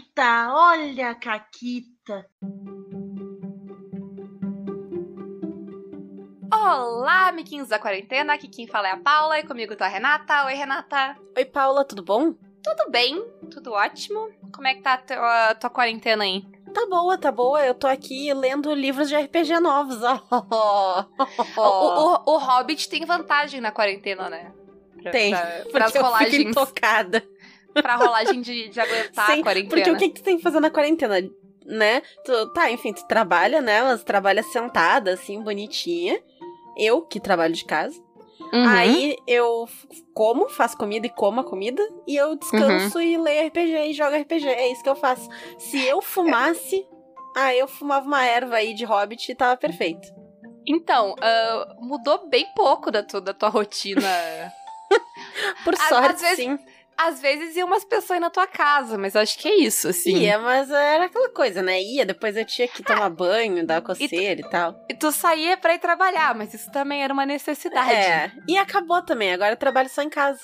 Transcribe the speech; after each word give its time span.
Caquita, 0.00 0.48
olha 0.52 1.10
a 1.10 1.14
Caquita. 1.14 2.26
Olá, 6.52 7.28
amiguinhos 7.28 7.68
da 7.68 7.78
quarentena, 7.78 8.34
aqui 8.34 8.48
quem 8.48 8.66
fala 8.66 8.88
é 8.88 8.92
a 8.92 8.96
Paula 8.96 9.38
e 9.38 9.46
comigo 9.46 9.76
tá 9.76 9.86
a 9.86 9.88
Renata. 9.88 10.46
Oi, 10.46 10.54
Renata. 10.54 11.16
Oi, 11.36 11.44
Paula, 11.44 11.84
tudo 11.84 12.02
bom? 12.02 12.32
Tudo 12.62 12.90
bem, 12.90 13.22
tudo 13.50 13.72
ótimo. 13.72 14.30
Como 14.52 14.66
é 14.66 14.74
que 14.74 14.82
tá 14.82 14.94
a 14.94 14.98
tua, 14.98 15.48
a 15.48 15.54
tua 15.54 15.70
quarentena 15.70 16.24
aí? 16.24 16.44
Tá 16.72 16.86
boa, 16.86 17.18
tá 17.18 17.30
boa. 17.30 17.64
Eu 17.64 17.74
tô 17.74 17.86
aqui 17.86 18.32
lendo 18.32 18.72
livros 18.72 19.08
de 19.08 19.16
RPG 19.16 19.60
novos. 19.60 19.98
o, 21.56 21.60
o, 21.60 22.34
o, 22.34 22.38
Hobbit 22.38 22.88
tem 22.88 23.04
vantagem 23.04 23.60
na 23.60 23.70
quarentena, 23.70 24.30
né? 24.30 24.52
Pra, 25.02 25.10
tem, 25.10 25.30
pra, 25.70 25.84
porque 25.84 25.98
eu 25.98 26.30
fico 26.30 26.54
tocada. 26.54 27.22
Pra 27.74 27.96
rolagem 27.96 28.40
de, 28.40 28.68
de 28.68 28.80
aguentar 28.80 29.26
Sim, 29.26 29.40
a 29.40 29.42
quarentena. 29.42 29.68
Porque 29.68 29.90
o 29.90 29.96
que, 29.96 30.08
que 30.08 30.20
tu 30.20 30.24
tem 30.24 30.36
que 30.36 30.42
fazer 30.42 30.60
na 30.60 30.70
quarentena? 30.70 31.16
Né? 31.64 32.02
Tu, 32.24 32.52
tá, 32.52 32.70
enfim, 32.70 32.92
tu 32.92 33.06
trabalha, 33.06 33.60
né? 33.60 33.82
Mas 33.82 34.02
trabalha 34.02 34.42
sentada, 34.42 35.12
assim, 35.12 35.40
bonitinha. 35.40 36.20
Eu, 36.76 37.02
que 37.02 37.20
trabalho 37.20 37.54
de 37.54 37.64
casa. 37.64 38.00
Uhum. 38.52 38.68
Aí 38.68 39.16
eu 39.26 39.68
como, 40.12 40.48
faço 40.48 40.76
comida 40.76 41.06
e 41.06 41.10
como 41.10 41.40
a 41.40 41.44
comida. 41.44 41.82
E 42.06 42.16
eu 42.16 42.34
descanso 42.34 42.98
uhum. 42.98 43.04
e 43.04 43.16
leio 43.16 43.48
RPG 43.48 43.90
e 43.90 43.92
jogo 43.92 44.16
RPG. 44.16 44.48
É 44.48 44.72
isso 44.72 44.82
que 44.82 44.88
eu 44.88 44.96
faço. 44.96 45.28
Se 45.58 45.84
eu 45.84 46.02
fumasse, 46.02 46.86
ah, 47.36 47.54
eu 47.54 47.68
fumava 47.68 48.06
uma 48.06 48.24
erva 48.24 48.56
aí 48.56 48.74
de 48.74 48.84
hobbit 48.84 49.30
e 49.30 49.34
tava 49.34 49.56
perfeito. 49.56 50.08
Então, 50.66 51.12
uh, 51.12 51.84
mudou 51.84 52.28
bem 52.28 52.46
pouco 52.54 52.90
da, 52.90 53.02
tua, 53.02 53.20
da 53.20 53.32
tua 53.32 53.48
rotina. 53.48 54.02
Por 55.64 55.76
sorte, 55.76 56.14
às 56.14 56.20
vezes, 56.20 56.36
sim 56.36 56.58
às 57.06 57.20
vezes 57.20 57.56
iam 57.56 57.66
umas 57.66 57.84
pessoas 57.84 58.20
na 58.20 58.28
tua 58.28 58.46
casa, 58.46 58.98
mas 58.98 59.16
acho 59.16 59.38
que 59.38 59.48
é 59.48 59.56
isso, 59.56 59.88
assim. 59.88 60.18
Ia, 60.18 60.38
mas 60.38 60.70
era 60.70 61.06
aquela 61.06 61.30
coisa, 61.30 61.62
né? 61.62 61.80
Ia, 61.80 62.04
depois 62.04 62.36
eu 62.36 62.44
tinha 62.44 62.68
que 62.68 62.82
tomar 62.82 63.08
banho, 63.10 63.66
dar 63.66 63.80
coceira 63.80 64.40
e, 64.40 64.42
tu, 64.42 64.48
e, 64.48 64.50
tal. 64.50 64.86
E 64.90 64.94
tu 64.94 65.10
saía 65.10 65.56
pra 65.56 65.74
ir 65.74 65.78
trabalhar, 65.78 66.34
mas 66.34 66.52
isso 66.52 66.70
também 66.70 67.02
era 67.02 67.12
uma 67.12 67.24
necessidade. 67.24 67.90
É, 67.90 68.30
e 68.46 68.58
acabou 68.58 69.00
também, 69.00 69.32
agora 69.32 69.52
eu 69.52 69.56
trabalho 69.56 69.88
só 69.88 70.02
em 70.02 70.10
casa. 70.10 70.40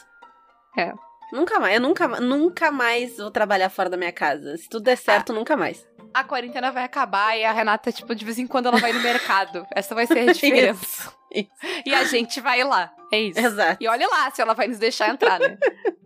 É. 0.79 0.93
Nunca 1.33 1.59
mais, 1.61 1.75
eu 1.75 1.81
nunca, 1.81 2.09
nunca 2.21 2.71
mais 2.71 3.19
vou 3.19 3.31
trabalhar 3.31 3.69
fora 3.69 3.91
da 3.91 3.97
minha 3.97 4.12
casa. 4.12 4.57
Se 4.57 4.69
tudo 4.69 4.84
der 4.84 4.97
certo, 4.97 5.33
ah. 5.33 5.34
nunca 5.34 5.57
mais. 5.57 5.87
A 6.15 6.25
quarentena 6.25 6.71
vai 6.71 6.84
acabar 6.84 7.37
e 7.37 7.45
a 7.45 7.53
Renata, 7.53 7.93
tipo, 7.93 8.15
de 8.15 8.25
vez 8.25 8.39
em 8.39 8.47
quando 8.47 8.67
ela 8.67 8.79
vai 8.79 8.93
no 8.93 9.01
mercado. 9.01 9.67
Essa 9.75 9.95
vai 9.95 10.07
ser 10.07 10.21
a 10.21 10.33
diferença. 10.33 11.12
Isso, 11.31 11.51
isso. 11.53 11.83
E 11.84 11.95
a 11.95 12.05
gente 12.05 12.41
vai 12.41 12.65
lá. 12.65 12.91
É 13.12 13.21
isso. 13.21 13.39
Exato. 13.39 13.77
E 13.83 13.87
olha 13.87 14.09
lá 14.09 14.31
se 14.31 14.41
ela 14.41 14.55
vai 14.55 14.69
nos 14.69 14.79
deixar 14.79 15.11
entrar, 15.11 15.39
né? 15.39 15.59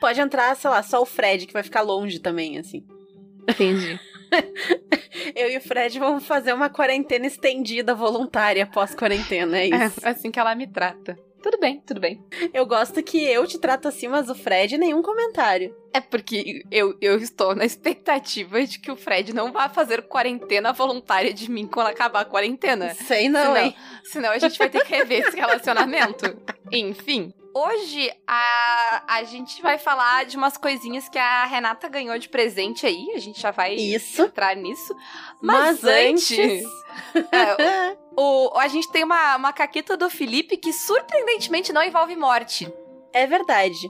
Pode 0.00 0.20
entrar, 0.20 0.54
sei 0.56 0.70
lá, 0.70 0.82
só 0.82 1.02
o 1.02 1.06
Fred, 1.06 1.46
que 1.46 1.52
vai 1.52 1.62
ficar 1.62 1.82
longe 1.82 2.18
também, 2.18 2.58
assim. 2.58 2.84
Entendi. 3.48 3.98
Eu 5.34 5.50
e 5.50 5.56
o 5.56 5.60
Fred 5.60 5.98
vamos 5.98 6.26
fazer 6.26 6.52
uma 6.52 6.68
quarentena 6.68 7.26
estendida 7.26 7.94
voluntária 7.94 8.66
pós-quarentena, 8.66 9.58
é, 9.58 9.66
isso. 9.66 10.06
É 10.06 10.10
assim 10.10 10.30
que 10.30 10.38
ela 10.38 10.54
me 10.54 10.66
trata. 10.66 11.18
Tudo 11.42 11.58
bem, 11.58 11.80
tudo 11.86 12.00
bem. 12.00 12.22
Eu 12.52 12.66
gosto 12.66 13.02
que 13.02 13.24
eu 13.24 13.46
te 13.46 13.58
trato 13.58 13.86
assim, 13.86 14.08
mas 14.08 14.28
o 14.28 14.34
Fred 14.34 14.76
nenhum 14.76 15.02
comentário. 15.02 15.74
É 15.92 16.00
porque 16.00 16.62
eu, 16.70 16.96
eu 17.00 17.16
estou 17.18 17.54
na 17.54 17.64
expectativa 17.64 18.64
de 18.64 18.78
que 18.78 18.90
o 18.90 18.96
Fred 18.96 19.32
não 19.32 19.52
vá 19.52 19.68
fazer 19.68 20.02
quarentena 20.02 20.72
voluntária 20.72 21.32
de 21.32 21.50
mim 21.50 21.66
quando 21.66 21.88
acabar 21.88 22.20
a 22.20 22.24
quarentena. 22.24 22.94
Sei 22.94 23.28
não, 23.28 23.40
senão, 23.40 23.56
hein? 23.56 23.76
Senão 24.04 24.30
a 24.30 24.38
gente 24.38 24.58
vai 24.58 24.68
ter 24.68 24.84
que 24.84 24.94
rever 24.94 25.26
esse 25.26 25.36
relacionamento. 25.36 26.36
Enfim. 26.72 27.32
Hoje 27.54 28.12
a, 28.26 29.04
a 29.08 29.24
gente 29.24 29.62
vai 29.62 29.78
falar 29.78 30.26
de 30.26 30.36
umas 30.36 30.56
coisinhas 30.56 31.08
que 31.08 31.18
a 31.18 31.44
Renata 31.46 31.88
ganhou 31.88 32.18
de 32.18 32.28
presente 32.28 32.86
aí. 32.86 33.12
A 33.14 33.18
gente 33.18 33.40
já 33.40 33.50
vai 33.50 33.74
Isso. 33.74 34.22
entrar 34.22 34.54
nisso. 34.54 34.94
Mas, 35.40 35.82
Mas 35.82 35.84
antes. 35.84 36.38
antes... 36.38 36.68
é, 37.32 37.96
o, 38.18 38.58
a 38.58 38.66
gente 38.66 38.90
tem 38.90 39.04
uma, 39.04 39.36
uma 39.36 39.52
caqueta 39.52 39.96
do 39.96 40.10
Felipe 40.10 40.56
que 40.56 40.72
surpreendentemente 40.72 41.72
não 41.72 41.82
envolve 41.82 42.16
morte. 42.16 42.70
É 43.12 43.26
verdade. 43.28 43.88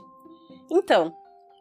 Então, 0.71 1.11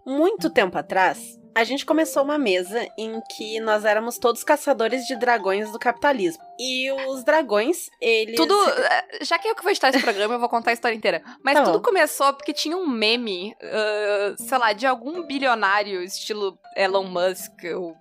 muito 0.04 0.50
tempo 0.50 0.76
atrás, 0.76 1.38
a 1.54 1.64
gente 1.64 1.86
começou 1.86 2.22
uma 2.22 2.36
mesa 2.36 2.86
em 2.98 3.22
que 3.34 3.58
nós 3.58 3.86
éramos 3.86 4.18
todos 4.18 4.44
caçadores 4.44 5.06
de 5.06 5.16
dragões 5.16 5.72
do 5.72 5.78
capitalismo. 5.78 6.42
E 6.58 6.92
os 7.08 7.24
dragões, 7.24 7.88
eles. 8.02 8.36
Tudo. 8.36 8.54
Eh, 8.68 9.24
já 9.24 9.38
que 9.38 9.48
eu 9.48 9.54
que 9.54 9.62
vou 9.62 9.70
editar 9.70 9.88
esse 9.88 10.00
programa, 10.00 10.34
eu 10.34 10.38
vou 10.38 10.48
contar 10.48 10.70
a 10.70 10.74
história 10.74 10.94
inteira. 10.94 11.22
Mas 11.42 11.54
tá 11.54 11.64
tudo 11.64 11.80
começou 11.80 12.34
porque 12.34 12.52
tinha 12.52 12.76
um 12.76 12.86
meme, 12.86 13.56
uh, 13.62 14.42
sei 14.42 14.58
lá, 14.58 14.74
de 14.74 14.86
algum 14.86 15.26
bilionário, 15.26 16.02
estilo 16.02 16.58
Elon 16.76 17.04
Musk, 17.04 17.64
ou 17.74 17.96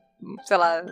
sei 0.46 0.58
lá. 0.58 0.84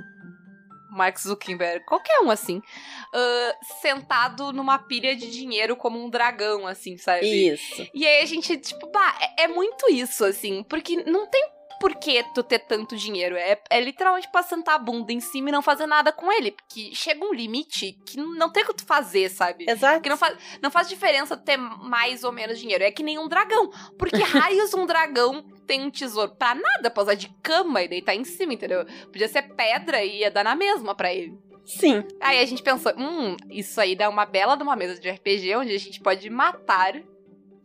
Mark 0.95 1.19
Zuckerberg, 1.19 1.85
qualquer 1.85 2.21
um 2.21 2.31
assim, 2.31 2.57
uh, 2.57 3.65
sentado 3.81 4.53
numa 4.53 4.79
pilha 4.79 5.15
de 5.15 5.29
dinheiro 5.29 5.75
como 5.75 6.03
um 6.03 6.09
dragão, 6.09 6.65
assim, 6.65 6.97
sabe? 6.97 7.25
Isso. 7.25 7.87
E 7.93 8.05
aí 8.07 8.23
a 8.23 8.25
gente, 8.25 8.57
tipo, 8.57 8.89
bah, 8.91 9.17
é, 9.37 9.43
é 9.43 9.47
muito 9.47 9.91
isso, 9.91 10.23
assim, 10.23 10.63
porque 10.63 11.03
não 11.03 11.27
tem 11.27 11.54
por 11.79 11.95
que 11.95 12.23
tu 12.33 12.43
ter 12.43 12.59
tanto 12.59 12.95
dinheiro. 12.95 13.35
É, 13.35 13.59
é 13.69 13.79
literalmente 13.79 14.29
pra 14.31 14.43
sentar 14.43 14.75
a 14.75 14.79
bunda 14.79 15.11
em 15.11 15.19
cima 15.19 15.49
e 15.49 15.51
não 15.51 15.61
fazer 15.61 15.85
nada 15.85 16.11
com 16.11 16.31
ele. 16.31 16.51
Porque 16.51 16.93
chega 16.93 17.25
um 17.25 17.33
limite 17.33 17.93
que 18.05 18.17
não 18.17 18.49
tem 18.49 18.63
o 18.63 18.67
que 18.67 18.73
tu 18.75 18.85
fazer, 18.85 19.29
sabe? 19.29 19.65
Exato. 19.69 20.01
Que 20.01 20.09
não 20.09 20.17
faz, 20.17 20.37
não 20.61 20.71
faz 20.71 20.87
diferença 20.87 21.35
ter 21.37 21.57
mais 21.57 22.23
ou 22.23 22.31
menos 22.31 22.59
dinheiro. 22.59 22.83
É 22.83 22.91
que 22.91 23.03
nem 23.03 23.19
um 23.19 23.27
dragão. 23.27 23.69
Porque 23.97 24.17
raios 24.23 24.73
um 24.73 24.85
dragão 24.85 25.43
tem 25.65 25.81
um 25.81 25.91
tesouro 25.91 26.35
pra 26.35 26.55
nada, 26.55 26.89
pra 26.89 27.03
usar 27.03 27.15
de 27.15 27.29
cama 27.41 27.81
e 27.81 27.87
deitar 27.87 28.15
em 28.15 28.23
cima, 28.23 28.53
entendeu? 28.53 28.85
Podia 29.05 29.27
ser 29.27 29.43
pedra 29.55 30.03
e 30.03 30.19
ia 30.19 30.31
dar 30.31 30.43
na 30.43 30.55
mesma 30.55 30.95
pra 30.95 31.13
ele. 31.13 31.37
Sim. 31.65 32.03
Aí 32.21 32.39
a 32.39 32.45
gente 32.45 32.61
pensou, 32.61 32.93
hum, 32.95 33.35
isso 33.49 33.81
aí 33.81 33.95
dá 33.95 34.07
uma 34.07 34.25
bela 34.25 34.55
de 34.55 34.61
uma 34.61 34.75
mesa 34.75 34.99
de 34.99 35.09
RPG 35.09 35.55
onde 35.55 35.73
a 35.73 35.79
gente 35.79 35.99
pode 35.99 36.29
matar 36.29 37.01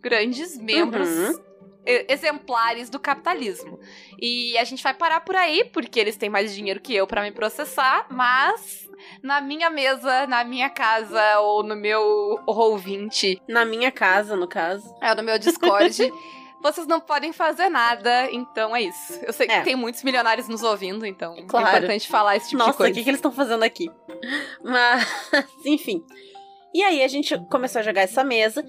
grandes 0.00 0.56
membros 0.56 1.08
uhum 1.10 1.49
exemplares 1.84 2.90
do 2.90 2.98
capitalismo. 2.98 3.78
E 4.20 4.56
a 4.58 4.64
gente 4.64 4.82
vai 4.82 4.94
parar 4.94 5.20
por 5.20 5.36
aí, 5.36 5.64
porque 5.72 5.98
eles 5.98 6.16
têm 6.16 6.28
mais 6.28 6.54
dinheiro 6.54 6.80
que 6.80 6.94
eu 6.94 7.06
para 7.06 7.22
me 7.22 7.32
processar, 7.32 8.06
mas 8.10 8.88
na 9.22 9.40
minha 9.40 9.70
mesa, 9.70 10.26
na 10.26 10.44
minha 10.44 10.68
casa 10.68 11.40
ou 11.40 11.62
no 11.62 11.76
meu 11.76 12.38
Roll20. 12.46 13.40
Na 13.48 13.64
minha 13.64 13.90
casa, 13.90 14.36
no 14.36 14.46
caso. 14.46 14.94
É, 15.00 15.14
no 15.14 15.22
meu 15.22 15.38
Discord. 15.38 15.96
vocês 16.62 16.86
não 16.86 17.00
podem 17.00 17.32
fazer 17.32 17.68
nada, 17.68 18.30
então 18.30 18.76
é 18.76 18.82
isso. 18.82 19.18
Eu 19.22 19.32
sei 19.32 19.46
que 19.46 19.52
é. 19.52 19.62
tem 19.62 19.74
muitos 19.74 20.02
milionários 20.02 20.46
nos 20.46 20.62
ouvindo, 20.62 21.06
então 21.06 21.34
claro. 21.46 21.66
é 21.66 21.70
importante 21.70 22.08
falar 22.08 22.36
esse 22.36 22.50
tipo 22.50 22.58
Nossa, 22.58 22.72
de 22.72 22.76
coisa. 22.76 22.90
Nossa, 22.90 22.92
o 22.92 22.94
que, 22.94 23.04
que 23.04 23.10
eles 23.10 23.18
estão 23.18 23.32
fazendo 23.32 23.62
aqui? 23.62 23.90
Mas, 24.62 25.08
enfim. 25.64 26.04
E 26.74 26.82
aí 26.82 27.02
a 27.02 27.08
gente 27.08 27.36
começou 27.50 27.80
a 27.80 27.82
jogar 27.82 28.02
essa 28.02 28.22
mesa 28.22 28.64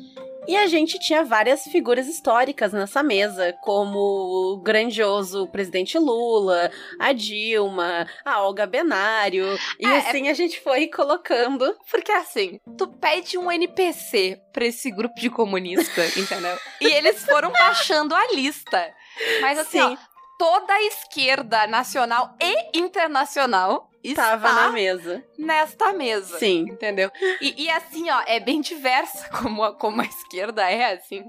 e 0.48 0.58
a 0.58 0.68
gente 0.68 1.00
tinha 1.00 1.24
várias 1.24 1.64
figuras 1.64 2.08
históricas 2.08 2.74
nessa 2.74 3.04
mesa, 3.04 3.54
como 3.62 3.98
o 3.98 4.62
grandioso 4.62 5.48
presidente 5.48 5.98
Lula, 5.98 6.72
a 7.00 7.14
Dilma, 7.14 8.08
a 8.26 8.42
Olga 8.42 8.66
Benário. 8.66 9.46
E 9.80 9.86
é, 9.86 9.98
assim 9.98 10.30
a 10.30 10.34
gente 10.34 10.60
foi 10.60 10.88
colocando. 10.88 11.76
Porque 11.90 12.12
assim, 12.12 12.60
tu 12.78 12.88
pede 12.88 13.38
um 13.38 13.52
NPC 13.52 14.40
pra 14.52 14.66
esse 14.66 14.90
grupo 14.92 15.16
de 15.16 15.30
comunista, 15.30 16.02
entendeu? 16.18 16.58
E 16.82 16.88
eles 16.88 17.24
foram 17.24 17.52
baixando 17.52 18.16
a 18.16 18.32
lista. 18.34 18.94
Mas 19.42 19.60
assim, 19.60 19.80
Sim. 19.80 19.98
ó, 19.98 20.11
toda 20.42 20.74
a 20.74 20.82
esquerda 20.82 21.68
nacional 21.68 22.36
e 22.42 22.80
internacional 22.80 23.92
Estava 24.04 24.52
na 24.52 24.72
mesa. 24.72 25.24
Nesta 25.38 25.94
mesa. 25.94 26.40
Sim. 26.40 26.62
Entendeu? 26.62 27.12
E, 27.40 27.66
e, 27.66 27.70
assim, 27.70 28.10
ó, 28.10 28.24
é 28.26 28.40
bem 28.40 28.60
diversa 28.60 29.30
como 29.38 29.64
a, 29.64 29.76
como 29.76 30.02
a 30.02 30.06
esquerda 30.06 30.68
é, 30.68 30.94
assim. 30.94 31.24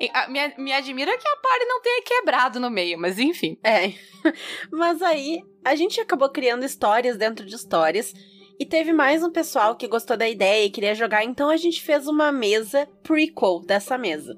E, 0.00 0.10
a, 0.12 0.26
me, 0.26 0.40
me 0.58 0.72
admira 0.72 1.16
que 1.16 1.28
a 1.28 1.36
party 1.36 1.64
não 1.66 1.80
tenha 1.80 2.02
quebrado 2.02 2.58
no 2.58 2.68
meio, 2.68 2.98
mas 2.98 3.20
enfim. 3.20 3.56
É. 3.62 3.92
Mas 4.72 5.00
aí, 5.00 5.40
a 5.64 5.76
gente 5.76 6.00
acabou 6.00 6.28
criando 6.28 6.64
histórias 6.64 7.16
dentro 7.16 7.46
de 7.46 7.54
histórias. 7.54 8.12
E 8.58 8.66
teve 8.66 8.92
mais 8.92 9.22
um 9.22 9.30
pessoal 9.30 9.76
que 9.76 9.86
gostou 9.86 10.16
da 10.16 10.28
ideia 10.28 10.64
e 10.66 10.70
queria 10.70 10.96
jogar, 10.96 11.22
então 11.22 11.48
a 11.48 11.56
gente 11.56 11.80
fez 11.80 12.08
uma 12.08 12.32
mesa 12.32 12.88
prequel 13.04 13.60
dessa 13.60 13.96
mesa. 13.96 14.36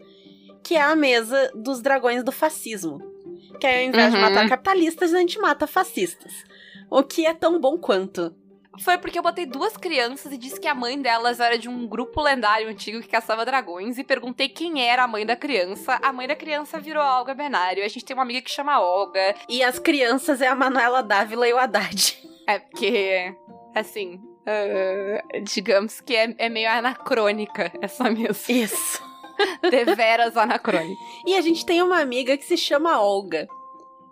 Que 0.63 0.75
é 0.75 0.83
a 0.83 0.95
mesa 0.95 1.51
dos 1.55 1.81
dragões 1.81 2.23
do 2.23 2.31
fascismo. 2.31 3.10
Que 3.59 3.67
ao 3.67 3.83
invés 3.83 4.13
uhum. 4.13 4.21
de 4.21 4.27
matar 4.27 4.49
capitalistas, 4.49 5.15
a 5.15 5.19
gente 5.19 5.39
mata 5.39 5.67
fascistas. 5.67 6.45
O 6.91 7.03
que 7.03 7.27
é 7.27 7.35
tão 7.35 7.61
bom 7.61 7.79
quanto. 7.79 8.35
Foi 8.79 8.97
porque 8.97 9.19
eu 9.19 9.23
botei 9.23 9.45
duas 9.45 9.77
crianças 9.77 10.33
e 10.33 10.39
disse 10.39 10.61
que 10.61 10.69
a 10.69 10.75
mãe 10.75 11.01
delas 11.01 11.41
era 11.41 11.59
de 11.59 11.69
um 11.69 11.87
grupo 11.87 12.23
lendário 12.23 12.69
antigo 12.69 13.01
que 13.01 13.09
caçava 13.09 13.45
dragões 13.45 13.99
e 13.99 14.05
perguntei 14.05 14.49
quem 14.49 14.83
era 14.83 15.05
a 15.05 15.09
mãe 15.09 15.27
da 15.27 15.37
criança. 15.37 15.99
A 16.03 16.13
mãe 16.13 16.27
da 16.27 16.37
criança 16.37 16.79
virou 16.79 17.03
a 17.03 17.19
Olga 17.19 17.35
Benário. 17.35 17.85
A 17.85 17.89
gente 17.89 18.05
tem 18.05 18.15
uma 18.15 18.23
amiga 18.23 18.41
que 18.41 18.51
chama 18.51 18.81
Olga. 18.81 19.35
E 19.49 19.63
as 19.63 19.79
crianças 19.79 20.41
é 20.41 20.49
a 20.49 20.55
Manuela 20.55 21.03
Dávila 21.03 21.49
e 21.49 21.53
o 21.53 21.59
Haddad. 21.59 22.17
É 22.47 22.59
porque, 22.59 23.35
assim, 23.75 24.15
uh, 24.15 25.43
digamos 25.43 26.01
que 26.01 26.17
é, 26.17 26.35
é 26.39 26.49
meio 26.49 26.71
anacrônica 26.71 27.73
essa 27.83 28.05
mesa. 28.11 28.51
Isso. 28.51 29.10
Deveras 29.71 30.37
anacrônica. 30.37 31.01
E 31.27 31.35
a 31.37 31.41
gente 31.41 31.65
tem 31.67 31.83
uma 31.83 32.01
amiga 32.01 32.37
que 32.37 32.45
se 32.45 32.57
chama 32.57 33.01
Olga. 33.01 33.49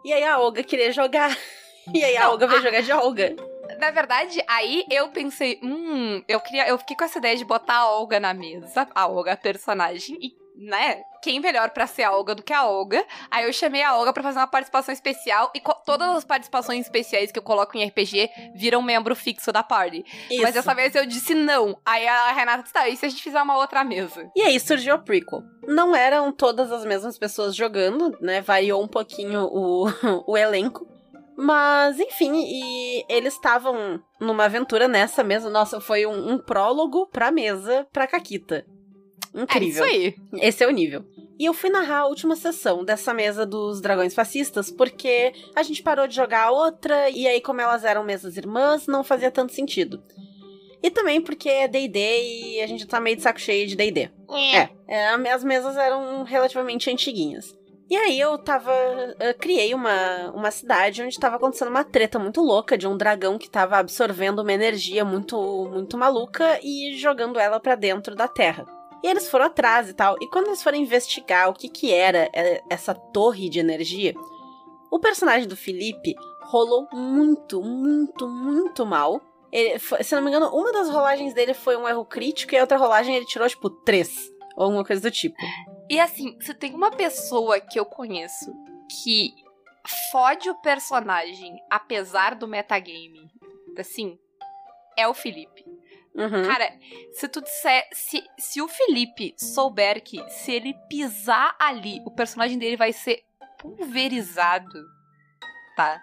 E 0.05 0.13
aí 0.13 0.25
a 0.25 0.39
Olga 0.39 0.63
queria 0.63 0.93
jogar. 0.93 1.37
E 1.95 2.05
aí 2.05 2.19
a 2.19 2.25
Não, 2.25 2.33
Olga 2.33 2.47
veio 2.47 2.59
a- 2.61 2.63
jogar 2.63 2.83
de 2.83 2.93
Olga. 2.93 3.35
Na 3.79 3.91
verdade, 3.91 4.45
aí 4.47 4.85
eu 4.91 5.09
pensei, 5.09 5.59
hum, 5.63 6.23
eu 6.29 6.39
queria, 6.39 6.69
eu 6.69 6.77
fiquei 6.77 6.95
com 6.95 7.05
essa 7.05 7.17
ideia 7.19 7.35
de 7.35 7.47
botar 7.47 7.77
a 7.79 7.91
Olga 7.93 8.21
na 8.21 8.35
mesa, 8.35 8.87
a 8.95 9.07
Olga 9.09 9.33
a 9.33 9.37
personagem 9.39 10.19
e, 10.21 10.35
né, 10.59 11.03
quem 11.23 11.39
melhor 11.41 11.71
pra 11.71 11.87
ser 11.87 12.03
a 12.03 12.13
Olga 12.13 12.35
do 12.35 12.43
que 12.43 12.53
a 12.53 12.67
Olga? 12.67 13.05
Aí 13.31 13.45
eu 13.45 13.53
chamei 13.53 13.83
a 13.83 13.97
Olga 13.97 14.13
pra 14.13 14.23
fazer 14.23 14.39
uma 14.39 14.47
participação 14.47 14.93
especial 14.93 15.53
e 15.55 15.63
todas 15.87 16.09
as 16.09 16.25
participações 16.25 16.85
especiais 16.85 17.31
que 17.31 17.39
eu 17.39 17.43
coloco 17.43 17.77
em 17.77 17.87
RPG 17.87 18.29
viram 18.55 18.83
membro 18.83 19.15
fixo 19.15 19.53
da 19.53 19.63
party. 19.63 20.05
Isso. 20.31 20.43
Mas 20.43 20.55
dessa 20.55 20.75
vez 20.75 20.95
eu 20.95 21.07
disse 21.07 21.35
não. 21.35 21.79
Aí 21.85 22.07
a 22.07 22.33
Renata 22.33 22.63
disse, 22.63 22.75
tá, 22.75 22.89
e 22.89 22.97
se 22.97 23.07
a 23.07 23.09
gente 23.09 23.23
fizer 23.23 23.41
uma 23.41 23.57
outra 23.57 23.85
mesa? 23.85 24.31
E 24.35 24.43
aí 24.43 24.59
surgiu 24.59 24.95
a 24.95 24.99
prequel. 24.99 25.43
Não 25.67 25.95
eram 25.95 26.33
todas 26.33 26.73
as 26.73 26.85
mesmas 26.85 27.19
pessoas 27.19 27.55
jogando, 27.55 28.17
né? 28.21 28.41
Variou 28.41 28.83
um 28.83 28.89
pouquinho 28.89 29.45
o, 29.45 29.87
o 30.27 30.37
elenco. 30.37 30.87
Mas, 31.41 32.01
enfim, 32.01 32.33
e 32.35 33.05
eles 33.09 33.35
estavam 33.35 34.03
numa 34.21 34.47
aventura 34.47 34.89
nessa 34.89 35.23
mesa. 35.23 35.49
Nossa, 35.49 35.81
foi 35.81 36.05
um, 36.05 36.33
um 36.33 36.39
prólogo 36.39 37.07
pra 37.13 37.31
mesa 37.31 37.87
pra 37.93 38.09
Caquita. 38.09 38.67
Incrível. 39.35 39.85
É 39.85 39.89
isso 39.91 39.97
aí. 39.97 40.15
Esse 40.41 40.65
é 40.65 40.67
o 40.67 40.71
nível. 40.71 41.05
E 41.39 41.45
eu 41.45 41.55
fui 41.55 41.71
narrar 41.71 42.01
a 42.01 42.07
última 42.07 42.35
sessão 42.35 42.85
dessa 42.85 43.15
mesa 43.15 43.47
dos 43.47 43.81
dragões 43.81 44.13
fascistas 44.13 44.71
porque 44.71 45.33
a 45.55 45.63
gente 45.63 45.83
parou 45.83 46.09
de 46.09 46.17
jogar 46.17 46.51
outra 46.51 47.09
e 47.11 47.29
aí, 47.29 47.41
como 47.41 47.61
elas 47.61 47.85
eram 47.85 48.03
mesas 48.03 48.37
irmãs, 48.37 48.87
não 48.87 49.05
fazia 49.05 49.31
tanto 49.31 49.53
sentido. 49.53 50.03
E 50.83 50.91
também 50.91 51.21
porque 51.21 51.49
é 51.49 51.69
DD 51.69 51.99
e 51.99 52.61
a 52.61 52.67
gente 52.67 52.87
tá 52.87 53.01
meio 53.01 53.17
de 53.17 53.23
saco 53.23 53.41
cheio 53.41 53.67
de 53.67 53.77
DD. 53.77 54.11
É, 54.55 54.69
é, 54.87 55.33
as 55.33 55.45
mesas 55.45 55.77
eram 55.77 56.25
relativamente 56.25 56.91
antiguinhas. 56.91 57.57
E 57.91 57.97
aí 57.97 58.21
eu 58.21 58.37
tava. 58.37 58.73
eu 59.19 59.35
criei 59.35 59.73
uma, 59.73 60.31
uma 60.33 60.51
cidade 60.51 61.03
onde 61.03 61.19
tava 61.19 61.37
acontecendo 61.37 61.69
uma 61.69 61.85
treta 61.85 62.19
muito 62.19 62.43
louca 62.43 62.77
de 62.77 62.87
um 62.87 62.97
dragão 62.97 63.39
que 63.39 63.49
tava 63.49 63.79
absorvendo 63.79 64.41
uma 64.41 64.53
energia 64.53 65.05
muito, 65.05 65.67
muito 65.73 65.97
maluca 65.97 66.61
e 66.63 66.95
jogando 66.99 67.39
ela 67.39 67.59
pra 67.59 67.75
dentro 67.75 68.15
da 68.15 68.29
terra. 68.29 68.67
E 69.03 69.07
eles 69.07 69.29
foram 69.29 69.47
atrás 69.47 69.89
e 69.89 69.95
tal. 69.95 70.17
E 70.21 70.27
quando 70.29 70.49
eles 70.49 70.63
foram 70.63 70.79
investigar 70.79 71.49
o 71.49 71.55
que 71.55 71.69
que 71.69 71.93
era 71.93 72.29
é, 72.33 72.63
essa 72.69 72.95
torre 72.95 73.49
de 73.49 73.61
energia, 73.61 74.15
o 74.91 74.99
personagem 74.99 75.47
do 75.47 75.57
Felipe 75.57 76.15
rolou 76.43 76.89
muito, 76.93 77.63
muito, 77.63 78.29
muito 78.29 78.85
mal. 78.85 79.21
Ele 79.53 79.79
se 79.79 80.15
não 80.15 80.23
me 80.23 80.29
engano, 80.29 80.49
uma 80.49 80.73
das 80.73 80.91
rolagens 80.91 81.33
dele 81.33 81.55
foi 81.55 81.77
um 81.77 81.89
erro 81.89 82.05
crítico 82.05 82.55
e 82.55 82.59
a 82.59 82.63
outra 82.63 82.77
rolagem 82.77 83.15
ele 83.15 83.27
tirou, 83.27 83.49
tipo, 83.49 83.71
três. 83.71 84.31
Ou 84.57 84.65
alguma 84.65 84.85
coisa 84.85 85.01
do 85.01 85.11
tipo. 85.11 85.37
E 85.89 86.01
assim, 86.01 86.37
se 86.41 86.53
tem 86.53 86.75
uma 86.75 86.91
pessoa 86.91 87.61
que 87.61 87.79
eu 87.79 87.87
conheço 87.87 88.53
que 89.03 89.35
fode 90.11 90.51
o 90.51 90.55
personagem 90.57 91.57
apesar 91.71 92.35
do 92.35 92.49
metagame, 92.49 93.31
assim, 93.79 94.19
é 94.97 95.07
o 95.07 95.15
Felipe. 95.15 95.65
Uhum. 96.15 96.47
Cara, 96.47 96.73
se 97.13 97.29
tu 97.29 97.41
disser. 97.41 97.89
Se, 97.93 98.23
se 98.39 98.61
o 98.61 98.69
Felipe 98.69 99.35
souber 99.37 100.03
que 100.03 100.29
se 100.31 100.53
ele 100.53 100.75
pisar 100.89 101.55
ali, 101.59 102.03
o 102.05 102.11
personagem 102.11 102.59
dele 102.59 102.77
vai 102.77 102.93
ser 102.93 103.23
pulverizado, 103.59 104.85
tá? 105.77 106.03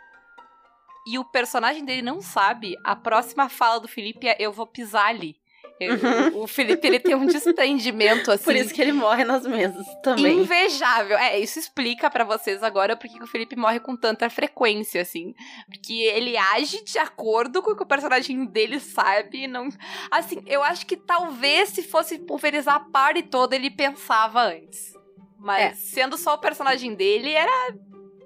E 1.07 1.19
o 1.19 1.25
personagem 1.25 1.85
dele 1.85 2.01
não 2.01 2.21
sabe, 2.21 2.75
a 2.83 2.95
próxima 2.95 3.47
fala 3.47 3.79
do 3.79 3.87
Felipe 3.87 4.27
é: 4.27 4.37
Eu 4.39 4.51
vou 4.51 4.65
pisar 4.65 5.07
ali. 5.07 5.35
Uhum. 5.81 6.43
O 6.43 6.47
Felipe 6.47 6.87
ele 6.87 6.99
tem 6.99 7.15
um 7.15 7.25
desprendimento 7.25 8.31
assim. 8.31 8.43
Por 8.45 8.55
isso 8.55 8.73
que 8.73 8.81
ele 8.81 8.93
morre 8.93 9.23
nas 9.25 9.45
mesas 9.45 9.85
também. 10.01 10.39
Invejável. 10.39 11.17
É, 11.17 11.37
isso 11.37 11.59
explica 11.59 12.09
pra 12.09 12.23
vocês 12.23 12.63
agora 12.63 12.95
porque 12.95 13.17
que 13.17 13.23
o 13.23 13.27
Felipe 13.27 13.55
morre 13.57 13.79
com 13.79 13.95
tanta 13.95 14.29
frequência, 14.29 15.01
assim. 15.01 15.33
Porque 15.69 15.93
ele 15.93 16.37
age 16.37 16.83
de 16.83 16.97
acordo 16.97 17.61
com 17.61 17.71
o 17.71 17.75
que 17.75 17.83
o 17.83 17.87
personagem 17.87 18.45
dele 18.45 18.79
sabe 18.79 19.47
não. 19.47 19.67
Assim, 20.09 20.41
eu 20.47 20.63
acho 20.63 20.85
que 20.85 20.95
talvez 20.95 21.69
se 21.69 21.83
fosse 21.83 22.19
pulverizar 22.19 22.75
a 22.75 22.79
party 22.79 23.23
toda, 23.23 23.55
ele 23.55 23.69
pensava 23.69 24.43
antes. 24.43 24.93
Mas 25.37 25.61
É. 25.61 25.73
sendo 25.73 26.17
só 26.17 26.35
o 26.35 26.39
personagem 26.39 26.95
dele, 26.95 27.31
era. 27.31 27.51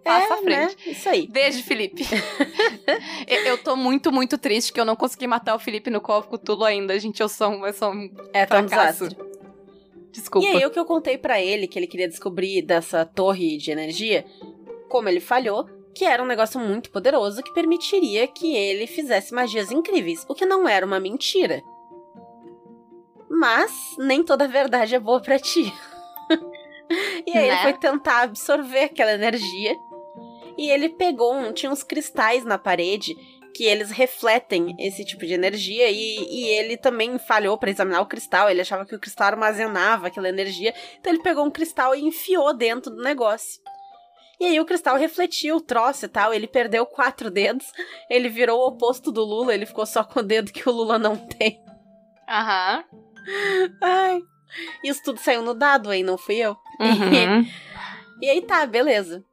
Passa 0.09 0.33
à 0.33 0.37
é, 0.37 0.41
frente. 0.41 0.75
né? 0.87 0.91
Isso 0.93 1.09
aí. 1.09 1.27
Beijo, 1.27 1.63
Felipe. 1.63 2.03
eu, 3.27 3.41
eu 3.45 3.57
tô 3.57 3.75
muito, 3.75 4.11
muito 4.11 4.37
triste 4.37 4.73
que 4.73 4.79
eu 4.79 4.85
não 4.85 4.95
consegui 4.95 5.27
matar 5.27 5.55
o 5.55 5.59
Felipe 5.59 5.89
no 5.89 6.01
Call 6.01 6.19
of 6.19 6.29
Cthulhu 6.29 6.63
ainda, 6.65 6.97
gente. 6.99 7.21
Eu 7.21 7.29
sou, 7.29 7.49
um- 7.49 7.65
eu 7.65 7.73
sou 7.73 7.91
um 7.91 8.09
É 8.33 8.45
fracasso. 8.45 9.07
desastre. 9.07 9.29
Desculpa. 10.11 10.47
E 10.47 10.51
aí, 10.51 10.65
o 10.65 10.71
que 10.71 10.79
eu 10.79 10.85
contei 10.85 11.17
pra 11.17 11.39
ele, 11.41 11.67
que 11.67 11.77
ele 11.77 11.87
queria 11.87 12.07
descobrir 12.07 12.61
dessa 12.63 13.05
torre 13.05 13.57
de 13.57 13.69
energia, 13.71 14.25
como 14.89 15.07
ele 15.07 15.19
falhou, 15.19 15.67
que 15.93 16.03
era 16.03 16.21
um 16.23 16.25
negócio 16.25 16.59
muito 16.59 16.89
poderoso 16.89 17.43
que 17.43 17.53
permitiria 17.53 18.27
que 18.27 18.55
ele 18.55 18.87
fizesse 18.87 19.33
magias 19.33 19.71
incríveis, 19.71 20.25
o 20.27 20.33
que 20.33 20.45
não 20.45 20.67
era 20.67 20.85
uma 20.85 20.99
mentira. 20.99 21.61
Mas 23.29 23.71
nem 23.99 24.23
toda 24.23 24.47
verdade 24.47 24.95
é 24.95 24.99
boa 24.99 25.21
pra 25.21 25.37
ti. 25.39 25.71
e 27.25 27.37
aí 27.37 27.45
ele 27.45 27.55
Né? 27.55 27.61
foi 27.63 27.73
tentar 27.73 28.21
absorver 28.23 28.85
aquela 28.85 29.13
energia. 29.13 29.75
E 30.59 30.69
ele 30.69 30.89
pegou 30.89 31.33
um. 31.33 31.53
Tinha 31.53 31.71
uns 31.71 31.83
cristais 31.83 32.43
na 32.43 32.57
parede 32.57 33.15
que 33.55 33.63
eles 33.63 33.91
refletem 33.91 34.75
esse 34.77 35.05
tipo 35.05 35.25
de 35.25 35.33
energia 35.33 35.89
e, 35.89 36.17
e 36.29 36.47
ele 36.49 36.75
também 36.75 37.17
falhou 37.17 37.57
pra 37.57 37.69
examinar 37.69 38.01
o 38.01 38.05
cristal. 38.05 38.49
Ele 38.49 38.59
achava 38.59 38.85
que 38.85 38.93
o 38.93 38.99
cristal 38.99 39.27
armazenava 39.27 40.07
aquela 40.07 40.27
energia, 40.27 40.73
então 40.99 41.13
ele 41.13 41.23
pegou 41.23 41.45
um 41.45 41.49
cristal 41.49 41.95
e 41.95 42.03
enfiou 42.03 42.53
dentro 42.53 42.93
do 42.93 43.01
negócio. 43.01 43.61
E 44.37 44.47
aí 44.47 44.59
o 44.59 44.65
cristal 44.65 44.97
refletiu 44.97 45.55
o 45.55 45.61
troço 45.61 46.05
e 46.05 46.09
tal. 46.09 46.33
Ele 46.33 46.47
perdeu 46.47 46.85
quatro 46.85 47.31
dedos. 47.31 47.65
Ele 48.09 48.27
virou 48.27 48.59
o 48.59 48.67
oposto 48.67 49.13
do 49.13 49.23
Lula. 49.23 49.53
Ele 49.53 49.65
ficou 49.65 49.85
só 49.85 50.03
com 50.03 50.19
o 50.19 50.23
dedo 50.23 50.51
que 50.51 50.67
o 50.67 50.71
Lula 50.71 50.99
não 50.99 51.15
tem. 51.17 51.61
Aham. 52.27 52.83
Ai. 53.81 54.21
Isso 54.83 55.01
tudo 55.03 55.19
saiu 55.19 55.41
no 55.41 55.53
dado 55.53 55.89
aí, 55.89 56.03
não 56.03 56.17
fui 56.17 56.35
eu. 56.35 56.57
Uhum. 56.79 57.45
E 58.21 58.29
aí 58.29 58.41
tá, 58.41 58.65
beleza. 58.65 59.23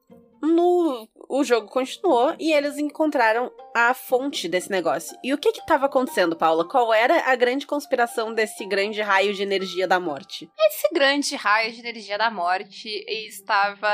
No, 0.40 1.08
o 1.28 1.44
jogo 1.44 1.69
continuou 1.69 2.34
e 2.38 2.52
eles 2.52 2.78
encontraram 2.78 3.50
a 3.75 3.93
fonte 3.94 4.49
desse 4.49 4.70
negócio. 4.70 5.17
E 5.23 5.32
o 5.32 5.38
que 5.38 5.52
que 5.52 5.67
tava 5.67 5.87
acontecendo, 5.87 6.37
Paula? 6.37 6.69
Qual 6.69 6.93
era 6.93 7.31
a 7.31 7.34
grande 7.34 7.67
conspiração 7.67 8.32
desse 8.32 8.64
grande 8.67 9.00
raio 9.00 9.34
de 9.34 9.43
energia 9.43 9.87
da 9.87 10.00
morte? 10.00 10.50
Esse 10.58 10.88
grande 10.93 11.34
raio 11.37 11.73
de 11.73 11.81
energia 11.81 12.19
da 12.19 12.31
morte 12.31 12.88
estava 13.08 13.88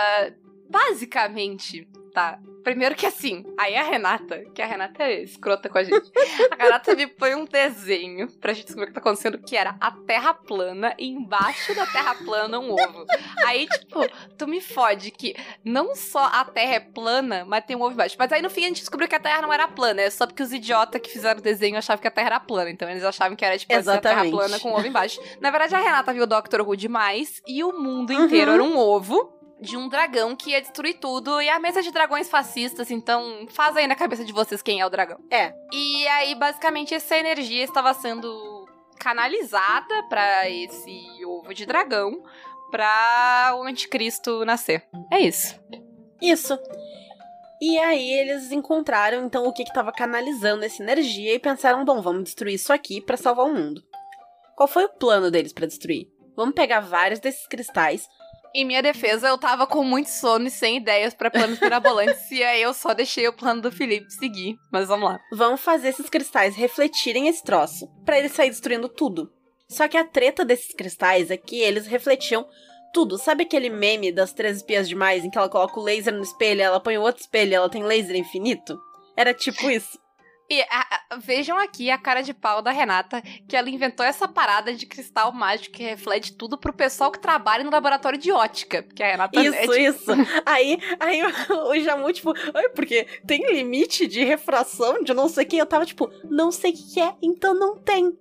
basicamente, 0.68 1.86
tá? 2.12 2.38
Primeiro 2.62 2.94
que 2.94 3.06
assim, 3.06 3.44
aí 3.58 3.76
a 3.76 3.82
Renata, 3.82 4.44
que 4.54 4.62
a 4.62 4.66
Renata 4.66 5.02
é 5.02 5.22
escrota 5.22 5.68
com 5.68 5.78
a 5.78 5.82
gente, 5.84 6.10
a 6.50 6.62
Renata 6.62 6.94
me 6.94 7.06
põe 7.06 7.34
um 7.34 7.44
desenho 7.44 8.28
pra 8.40 8.52
gente 8.52 8.64
descobrir 8.66 8.84
o 8.84 8.88
que 8.88 8.94
tá 8.94 9.00
acontecendo, 9.00 9.38
que 9.38 9.56
era 9.56 9.76
a 9.80 9.90
terra 9.90 10.32
plana 10.34 10.94
e 10.98 11.08
embaixo 11.08 11.74
da 11.74 11.86
terra 11.86 12.14
plana 12.14 12.58
um 12.58 12.70
ovo. 12.72 13.04
Aí, 13.46 13.66
tipo, 13.66 14.00
tu 14.38 14.46
me 14.46 14.60
fode 14.60 15.10
que 15.10 15.34
não 15.64 15.94
só 15.94 16.24
a 16.32 16.44
terra 16.44 16.74
é 16.74 16.80
plana, 16.80 17.44
mas 17.46 17.64
tem 17.64 17.76
um 17.76 17.82
ovo 17.82 17.92
embaixo. 17.92 18.16
Mas 18.18 18.32
aí 18.32 18.40
no 18.42 18.50
fim 18.50 18.64
a 18.64 18.68
gente 18.68 18.80
descobriu 18.80 19.08
que 19.08 19.14
a 19.16 19.20
terra 19.20 19.42
não 19.42 19.52
era 19.52 19.66
plana, 19.68 20.02
é 20.02 20.10
só 20.10 20.26
porque 20.26 20.42
os 20.42 20.52
idiotas 20.52 21.00
que 21.00 21.10
fizeram 21.10 21.40
o 21.40 21.42
desenho 21.42 21.76
achavam 21.76 22.00
que 22.00 22.08
a 22.08 22.12
terra 22.12 22.26
era 22.28 22.40
plana. 22.40 22.70
Então 22.70 22.88
eles 22.88 23.04
achavam 23.04 23.36
que 23.36 23.44
era, 23.44 23.58
tipo, 23.58 23.74
assim, 23.74 23.90
a 23.90 23.98
terra 24.00 24.24
plana 24.30 24.58
com 24.60 24.72
ovo 24.72 24.86
embaixo. 24.86 25.20
Na 25.40 25.50
verdade, 25.50 25.74
a 25.74 25.78
Renata 25.78 26.12
viu 26.12 26.22
o 26.24 26.26
Doctor 26.26 26.60
Who 26.60 26.76
demais 26.76 27.42
e 27.46 27.62
o 27.64 27.72
mundo 27.78 28.12
Uhum. 28.12 28.24
inteiro 28.24 28.52
era 28.52 28.62
um 28.62 28.76
ovo 28.78 29.41
de 29.62 29.76
um 29.76 29.88
dragão 29.88 30.34
que 30.34 30.50
ia 30.50 30.60
destruir 30.60 30.98
tudo. 30.98 31.40
E 31.40 31.48
a 31.48 31.58
mesa 31.58 31.80
de 31.82 31.90
dragões 31.90 32.28
fascistas, 32.28 32.90
então 32.90 33.46
faz 33.50 33.76
aí 33.76 33.86
na 33.86 33.94
cabeça 33.94 34.24
de 34.24 34.32
vocês 34.32 34.60
quem 34.60 34.80
é 34.80 34.86
o 34.86 34.90
dragão. 34.90 35.18
É. 35.30 35.54
E 35.72 36.06
aí, 36.08 36.34
basicamente, 36.34 36.92
essa 36.92 37.16
energia 37.16 37.64
estava 37.64 37.94
sendo 37.94 38.68
canalizada 38.98 40.02
pra 40.08 40.48
esse 40.50 41.24
ovo 41.24 41.54
de 41.54 41.64
dragão 41.64 42.22
pra 42.70 43.54
o 43.56 43.62
anticristo 43.62 44.44
nascer. 44.44 44.84
É 45.10 45.20
isso. 45.20 45.58
Isso. 46.20 46.58
E 47.60 47.78
aí 47.78 48.12
eles 48.12 48.50
encontraram 48.50 49.24
então 49.24 49.46
o 49.46 49.52
que 49.52 49.64
que 49.64 49.72
tava 49.72 49.92
canalizando 49.92 50.64
essa 50.64 50.82
energia 50.82 51.34
e 51.34 51.38
pensaram, 51.38 51.84
bom, 51.84 52.02
vamos 52.02 52.24
destruir 52.24 52.54
isso 52.54 52.72
aqui 52.72 53.00
pra 53.00 53.16
salvar 53.16 53.46
o 53.46 53.54
mundo. 53.54 53.82
Qual 54.56 54.66
foi 54.68 54.84
o 54.84 54.88
plano 54.88 55.30
deles 55.30 55.52
pra 55.52 55.66
destruir? 55.66 56.08
Vamos 56.34 56.54
pegar 56.54 56.80
vários 56.80 57.20
desses 57.20 57.46
cristais. 57.46 58.08
Em 58.54 58.64
minha 58.66 58.82
defesa, 58.82 59.28
eu 59.28 59.38
tava 59.38 59.66
com 59.66 59.82
muito 59.82 60.10
sono 60.10 60.46
e 60.46 60.50
sem 60.50 60.76
ideias 60.76 61.14
pra 61.14 61.30
planos 61.30 61.58
mirabolantes. 61.58 62.28
e 62.30 62.42
aí 62.42 62.60
eu 62.60 62.74
só 62.74 62.92
deixei 62.92 63.26
o 63.26 63.32
plano 63.32 63.62
do 63.62 63.72
Felipe 63.72 64.10
seguir. 64.12 64.56
Mas 64.70 64.88
vamos 64.88 65.08
lá. 65.08 65.18
Vamos 65.32 65.60
fazer 65.60 65.88
esses 65.88 66.10
cristais 66.10 66.54
refletirem 66.54 67.28
esse 67.28 67.42
troço, 67.42 67.88
pra 68.04 68.18
ele 68.18 68.28
sair 68.28 68.50
destruindo 68.50 68.88
tudo. 68.88 69.32
Só 69.68 69.88
que 69.88 69.96
a 69.96 70.04
treta 70.04 70.44
desses 70.44 70.74
cristais 70.74 71.30
é 71.30 71.36
que 71.36 71.60
eles 71.60 71.86
refletiam 71.86 72.46
tudo. 72.92 73.16
Sabe 73.16 73.44
aquele 73.44 73.70
meme 73.70 74.12
das 74.12 74.32
três 74.32 74.58
espias 74.58 74.86
demais 74.86 75.24
em 75.24 75.30
que 75.30 75.38
ela 75.38 75.48
coloca 75.48 75.80
o 75.80 75.82
laser 75.82 76.12
no 76.12 76.22
espelho, 76.22 76.60
ela 76.60 76.78
põe 76.78 76.98
o 76.98 77.02
outro 77.02 77.22
espelho 77.22 77.54
ela 77.54 77.70
tem 77.70 77.82
laser 77.82 78.16
infinito? 78.16 78.78
Era 79.16 79.32
tipo 79.32 79.70
isso. 79.70 79.98
E 80.52 80.60
a, 80.68 81.00
a, 81.10 81.16
vejam 81.16 81.58
aqui 81.58 81.90
a 81.90 81.96
cara 81.96 82.20
de 82.20 82.34
pau 82.34 82.60
da 82.60 82.70
Renata, 82.70 83.22
que 83.48 83.56
ela 83.56 83.70
inventou 83.70 84.04
essa 84.04 84.28
parada 84.28 84.74
de 84.74 84.84
cristal 84.84 85.32
mágico 85.32 85.76
que 85.76 85.82
reflete 85.82 86.36
tudo 86.36 86.58
pro 86.58 86.74
pessoal 86.74 87.10
que 87.10 87.18
trabalha 87.18 87.64
no 87.64 87.70
laboratório 87.70 88.18
de 88.18 88.30
ótica. 88.30 88.82
Porque 88.82 89.02
a 89.02 89.12
Renata 89.12 89.40
Isso, 89.40 89.54
é, 89.54 89.60
tipo, 89.62 89.74
isso. 89.74 90.10
aí, 90.44 90.78
aí 91.00 91.22
o, 91.70 91.80
Jamu, 91.80 92.12
tipo, 92.12 92.34
"Ai, 92.52 92.68
porque 92.68 93.06
tem 93.26 93.50
limite 93.50 94.06
de 94.06 94.22
refração 94.24 95.02
de 95.02 95.14
não 95.14 95.26
sei 95.26 95.46
o 95.46 95.48
que. 95.48 95.56
Eu 95.56 95.64
tava 95.64 95.86
tipo, 95.86 96.10
não 96.28 96.52
sei 96.52 96.72
o 96.72 96.74
que 96.74 97.00
é, 97.00 97.14
então 97.22 97.54
não 97.54 97.78
tem. 97.78 98.14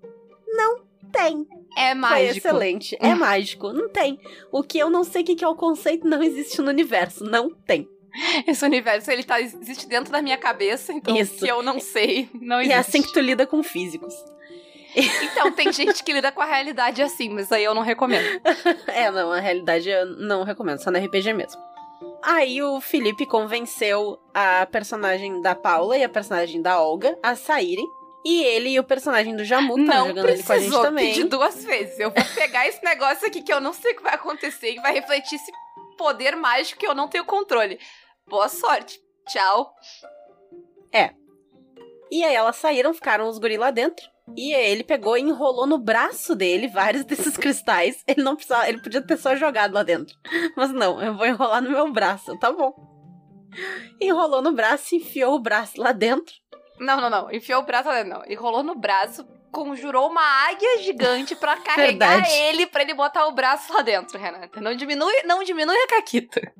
Não 0.47 0.79
tem. 1.11 1.45
é 1.77 1.89
Foi 1.89 1.95
mágico. 1.95 2.38
excelente. 2.38 2.97
É 3.01 3.11
mágico. 3.13 3.73
Não 3.73 3.89
tem. 3.89 4.17
O 4.53 4.63
que 4.63 4.79
eu 4.79 4.89
não 4.89 5.03
sei 5.03 5.21
o 5.21 5.25
que 5.25 5.35
que 5.35 5.43
é 5.43 5.47
o 5.50 5.55
conceito 5.55 6.07
não 6.07 6.23
existe 6.23 6.61
no 6.61 6.69
universo. 6.69 7.25
Não 7.25 7.50
tem. 7.50 7.89
Esse 8.47 8.63
universo, 8.65 9.09
ele 9.11 9.23
tá, 9.23 9.39
existe 9.39 9.87
dentro 9.87 10.11
da 10.11 10.21
minha 10.21 10.37
cabeça, 10.37 10.91
então 10.93 11.15
Isso. 11.15 11.37
que 11.37 11.47
eu 11.47 11.61
não 11.61 11.79
sei, 11.79 12.29
não 12.33 12.57
E 12.57 12.65
existe. 12.65 12.73
é 12.73 12.77
assim 12.77 13.01
que 13.01 13.13
tu 13.13 13.19
lida 13.19 13.45
com 13.47 13.61
físicos. 13.63 14.13
Então, 15.23 15.49
tem 15.53 15.71
gente 15.71 16.03
que 16.03 16.11
lida 16.11 16.33
com 16.33 16.41
a 16.41 16.45
realidade 16.45 17.01
assim, 17.01 17.29
mas 17.29 17.49
aí 17.49 17.63
eu 17.63 17.73
não 17.73 17.81
recomendo. 17.81 18.41
É, 18.87 19.09
não, 19.09 19.31
a 19.31 19.39
realidade 19.39 19.89
eu 19.89 20.05
não 20.05 20.43
recomendo, 20.43 20.83
só 20.83 20.91
no 20.91 20.99
RPG 20.99 21.31
mesmo. 21.33 21.61
Aí 22.21 22.61
o 22.61 22.81
Felipe 22.81 23.25
convenceu 23.25 24.19
a 24.33 24.65
personagem 24.65 25.41
da 25.41 25.55
Paula 25.55 25.97
e 25.97 26.03
a 26.03 26.09
personagem 26.09 26.61
da 26.61 26.79
Olga 26.81 27.17
a 27.23 27.35
saírem. 27.35 27.87
E 28.23 28.43
ele 28.43 28.69
e 28.69 28.79
o 28.79 28.83
personagem 28.83 29.35
do 29.35 29.43
Jamu 29.43 29.79
estão 29.79 29.85
não 29.99 30.07
jogando 30.09 30.27
ali 30.27 30.43
com 30.43 30.51
a 30.53 30.55
gente 30.57 30.65
precisou 30.65 30.83
também. 30.83 31.07
pedir 31.07 31.23
duas 31.23 31.63
vezes. 31.63 31.97
Eu 31.99 32.11
vou 32.11 32.23
pegar 32.35 32.67
esse 32.67 32.83
negócio 32.83 33.25
aqui 33.25 33.41
que 33.41 33.51
eu 33.51 33.59
não 33.59 33.73
sei 33.73 33.93
o 33.93 33.95
que 33.95 34.03
vai 34.03 34.13
acontecer 34.13 34.73
e 34.73 34.79
vai 34.79 34.93
refletir 34.93 35.35
esse 35.37 35.51
poder 36.01 36.36
mágico 36.36 36.79
que 36.79 36.88
eu 36.88 36.96
não 36.96 37.08
tenho 37.08 37.24
controle. 37.24 37.79
Boa 38.27 38.50
sorte. 38.50 39.00
Tchau. 39.27 39.72
E 42.12 42.24
aí 42.24 42.34
elas 42.34 42.55
saíram, 42.55 42.91
ficaram 42.91 43.29
os 43.29 43.38
guri 43.38 43.55
lá 43.55 43.70
dentro. 43.70 44.10
E 44.36 44.51
ele 44.51 44.84
pegou 44.84 45.15
e 45.15 45.22
enrolou 45.22 45.67
no 45.67 45.77
braço 45.77 46.36
dele 46.36 46.67
vários 46.67 47.05
desses 47.05 47.38
cristais. 47.38 48.03
Ele 48.08 48.24
não 48.24 48.36
precisava, 48.36 48.67
ele 48.67 48.81
podia 48.81 49.01
ter 49.01 49.15
só 49.17 49.36
jogado 49.36 49.74
lá 49.74 49.84
dentro. 49.84 50.17
Mas 50.58 50.72
não, 50.72 51.00
eu 51.01 51.15
vou 51.15 51.27
enrolar 51.27 51.62
no 51.62 51.70
meu 51.70 51.91
braço, 51.91 52.38
tá 52.39 52.51
bom. 52.51 52.74
Enrolou 54.01 54.41
no 54.41 54.53
braço, 54.53 54.96
enfiou 54.96 55.36
o 55.36 55.39
braço 55.39 55.79
lá 55.79 55.91
dentro. 55.91 56.34
Não, 56.79 57.00
não, 57.00 57.12
não. 57.12 57.31
Enfiou 57.31 57.62
o 57.62 57.65
braço 57.65 57.88
lá 57.88 57.96
dentro. 58.01 58.10
Não. 58.10 58.25
Ele 58.25 58.36
rolou 58.36 58.63
no 58.63 58.74
braço, 58.74 59.24
conjurou 59.51 60.10
uma 60.10 60.22
águia 60.48 60.81
gigante 60.81 61.36
pra 61.36 61.58
carregar 61.62 62.17
Verdade. 62.17 62.34
ele 62.34 62.65
pra 62.67 62.81
ele 62.81 62.93
botar 62.93 63.27
o 63.27 63.31
braço 63.31 63.74
lá 63.74 63.81
dentro, 63.81 64.17
Renata. 64.17 64.60
Não 64.62 64.75
diminui, 64.75 65.13
não 65.25 65.43
diminui 65.43 65.75
a 65.75 65.88
caquita. 65.88 66.53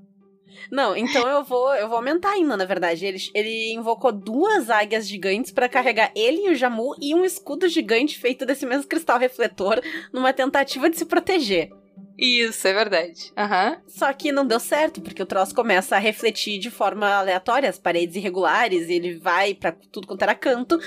Não, 0.72 0.96
então 0.96 1.28
eu 1.28 1.44
vou, 1.44 1.74
eu 1.76 1.88
vou 1.88 1.98
aumentar 1.98 2.32
ainda, 2.32 2.56
na 2.56 2.64
verdade. 2.66 3.06
Ele, 3.06 3.18
ele 3.34 3.74
invocou 3.74 4.12
duas 4.12 4.70
águias 4.70 5.08
gigantes 5.08 5.52
pra 5.52 5.68
carregar 5.68 6.12
ele 6.16 6.48
e 6.48 6.50
o 6.50 6.56
Jamu 6.56 6.96
e 7.02 7.14
um 7.14 7.26
escudo 7.26 7.68
gigante 7.68 8.18
feito 8.18 8.46
desse 8.46 8.66
mesmo 8.66 8.88
cristal 8.88 9.18
refletor 9.20 9.82
numa 10.14 10.32
tentativa 10.32 10.90
de 10.90 10.98
se 10.98 11.06
proteger. 11.06 11.70
Isso, 12.18 12.68
é 12.68 12.74
verdade. 12.74 13.34
Aham. 13.36 13.82
Só 13.88 14.14
que 14.14 14.32
não 14.32 14.46
deu 14.46 14.60
certo, 14.60 15.02
porque 15.02 15.24
o 15.24 15.26
troço 15.26 15.56
começa 15.56 15.96
a 15.96 16.00
refletir 16.00 16.60
de 16.60 16.70
forma 16.70 17.10
aleatória, 17.10 17.68
as 17.68 17.80
paredes 17.80 18.16
irregulares, 18.16 18.88
e 18.90 18.94
ele 18.94 19.18
vai 19.18 19.56
pra 19.56 19.72
tudo 19.92 20.06
quanto 20.06 20.22
era 20.22 20.36
canto, 20.36 20.80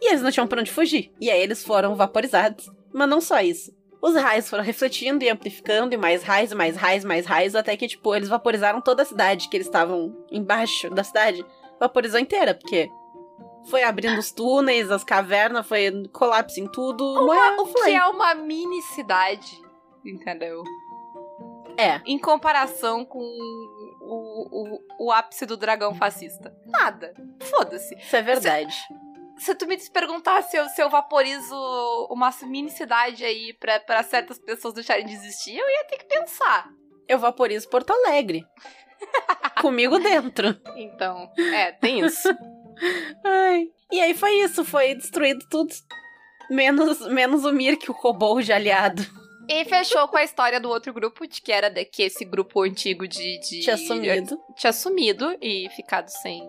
e 0.00 0.08
eles 0.08 0.22
não 0.22 0.30
tinham 0.30 0.46
pra 0.46 0.60
onde 0.60 0.70
fugir. 0.70 1.12
E 1.20 1.30
aí 1.30 1.40
eles 1.40 1.64
foram 1.64 1.94
vaporizados. 1.94 2.70
Mas 2.92 3.08
não 3.08 3.20
só 3.20 3.40
isso. 3.40 3.72
Os 4.02 4.14
raios 4.14 4.48
foram 4.48 4.64
refletindo 4.64 5.22
e 5.22 5.28
amplificando, 5.28 5.94
e 5.94 5.98
mais 5.98 6.22
raios, 6.22 6.52
mais 6.54 6.74
raios, 6.74 7.04
mais 7.04 7.26
raios, 7.26 7.54
até 7.54 7.76
que, 7.76 7.86
tipo, 7.86 8.14
eles 8.14 8.30
vaporizaram 8.30 8.80
toda 8.80 9.02
a 9.02 9.06
cidade, 9.06 9.48
que 9.48 9.56
eles 9.56 9.66
estavam 9.66 10.16
embaixo 10.30 10.88
da 10.88 11.04
cidade. 11.04 11.44
Vaporizou 11.78 12.18
inteira, 12.18 12.54
porque 12.54 12.90
foi 13.68 13.82
abrindo 13.82 14.18
os 14.18 14.32
túneis, 14.32 14.90
as 14.90 15.04
cavernas, 15.04 15.66
foi 15.66 16.08
colapso 16.12 16.58
em 16.58 16.66
tudo. 16.66 17.04
Uma, 17.04 17.60
O 17.62 17.66
que 17.66 17.90
é 17.90 18.04
uma 18.06 18.34
mini 18.34 18.80
cidade, 18.82 19.60
entendeu? 20.04 20.64
É. 21.76 22.00
Em 22.06 22.18
comparação 22.18 23.04
com 23.04 23.18
o, 23.20 24.48
o, 24.50 25.06
o 25.06 25.12
ápice 25.12 25.44
do 25.44 25.56
dragão 25.56 25.94
fascista. 25.94 26.54
Nada. 26.66 27.14
Foda-se. 27.40 27.94
Isso 27.96 28.16
é 28.16 28.22
verdade. 28.22 28.74
Se 29.40 29.54
tu 29.54 29.66
me 29.66 29.76
perguntar 29.90 30.42
se 30.42 30.56
eu, 30.56 30.68
se 30.68 30.82
eu 30.82 30.90
vaporizo 30.90 31.56
uma 32.10 32.30
mini 32.42 32.70
cidade 32.70 33.24
aí 33.24 33.54
pra, 33.54 33.80
pra 33.80 34.02
certas 34.02 34.38
pessoas 34.38 34.74
deixarem 34.74 35.06
de 35.06 35.14
existir, 35.14 35.56
eu 35.56 35.66
ia 35.66 35.84
ter 35.84 35.96
que 35.96 36.04
pensar. 36.04 36.68
Eu 37.08 37.18
vaporizo 37.18 37.68
Porto 37.68 37.90
Alegre. 37.90 38.44
Comigo 39.62 39.98
dentro. 39.98 40.60
Então, 40.76 41.32
é, 41.54 41.72
tem 41.72 42.00
isso. 42.00 42.28
Ai. 43.24 43.68
E 43.90 44.00
aí 44.00 44.14
foi 44.14 44.32
isso, 44.42 44.62
foi 44.62 44.94
destruído 44.94 45.44
tudo. 45.50 45.74
Menos, 46.50 47.00
menos 47.08 47.44
o 47.46 47.52
Mirk, 47.52 47.90
o 47.90 47.94
kobold 47.94 48.52
aliado. 48.52 49.02
E 49.48 49.64
fechou 49.64 50.06
com 50.08 50.18
a 50.18 50.22
história 50.22 50.60
do 50.60 50.68
outro 50.68 50.92
grupo, 50.92 51.26
de 51.26 51.40
que 51.40 51.50
era 51.50 51.70
de 51.70 51.84
que 51.84 52.02
esse 52.02 52.24
grupo 52.24 52.62
antigo 52.62 53.08
de. 53.08 53.40
de 53.40 53.60
Tinha 53.60 53.76
sumido. 53.76 54.38
tinha 54.54 54.72
sumido 54.72 55.36
e 55.40 55.68
ficado 55.70 56.08
sem. 56.08 56.40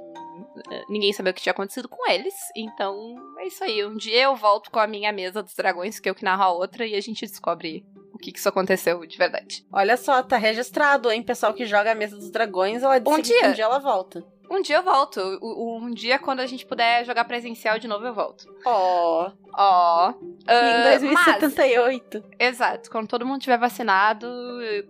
Eh, 0.71 0.83
Ninguém 0.89 1.13
sabia 1.13 1.31
o 1.31 1.33
que 1.33 1.41
tinha 1.41 1.51
acontecido 1.51 1.87
com 1.89 2.09
eles. 2.09 2.33
Então, 2.55 3.15
é 3.39 3.47
isso 3.47 3.63
aí. 3.63 3.85
Um 3.85 3.95
dia 3.95 4.23
eu 4.23 4.35
volto 4.35 4.69
com 4.71 4.79
a 4.79 4.87
minha 4.87 5.11
mesa 5.11 5.41
dos 5.43 5.53
dragões, 5.53 5.99
que 5.99 6.09
eu 6.09 6.15
que 6.15 6.23
narro 6.23 6.43
a 6.43 6.51
outra, 6.51 6.85
e 6.85 6.95
a 6.95 7.01
gente 7.01 7.25
descobre 7.25 7.85
o 8.13 8.17
que, 8.17 8.31
que 8.31 8.39
isso 8.39 8.49
aconteceu 8.49 9.05
de 9.05 9.17
verdade. 9.17 9.65
Olha 9.71 9.97
só, 9.97 10.21
tá 10.21 10.37
registrado, 10.37 11.11
hein? 11.11 11.23
Pessoal 11.23 11.53
que 11.53 11.65
joga 11.65 11.91
a 11.91 11.95
mesa 11.95 12.15
dos 12.15 12.29
dragões, 12.29 12.83
ela 12.83 12.97
Um 12.97 13.15
que 13.15 13.21
dia. 13.23 13.49
um 13.49 13.53
dia 13.53 13.63
ela 13.63 13.79
volta. 13.79 14.23
Um 14.53 14.61
dia 14.61 14.75
eu 14.77 14.83
volto. 14.83 15.19
O- 15.41 15.77
Um 15.77 15.91
dia, 15.91 16.19
quando 16.19 16.41
a 16.41 16.45
gente 16.45 16.65
puder 16.65 17.05
jogar 17.05 17.23
presencial 17.25 17.79
de 17.79 17.87
novo, 17.87 18.05
eu 18.05 18.13
volto. 18.13 18.45
Ó, 18.65 19.31
Ó. 19.57 20.09
em 20.09 20.13
ah, 20.47 20.81
mas, 20.83 21.01
2078. 21.01 22.23
exato. 22.37 22.91
Quando 22.91 23.07
todo 23.07 23.25
mundo 23.25 23.41
tiver 23.41 23.57
vacinado, 23.57 24.27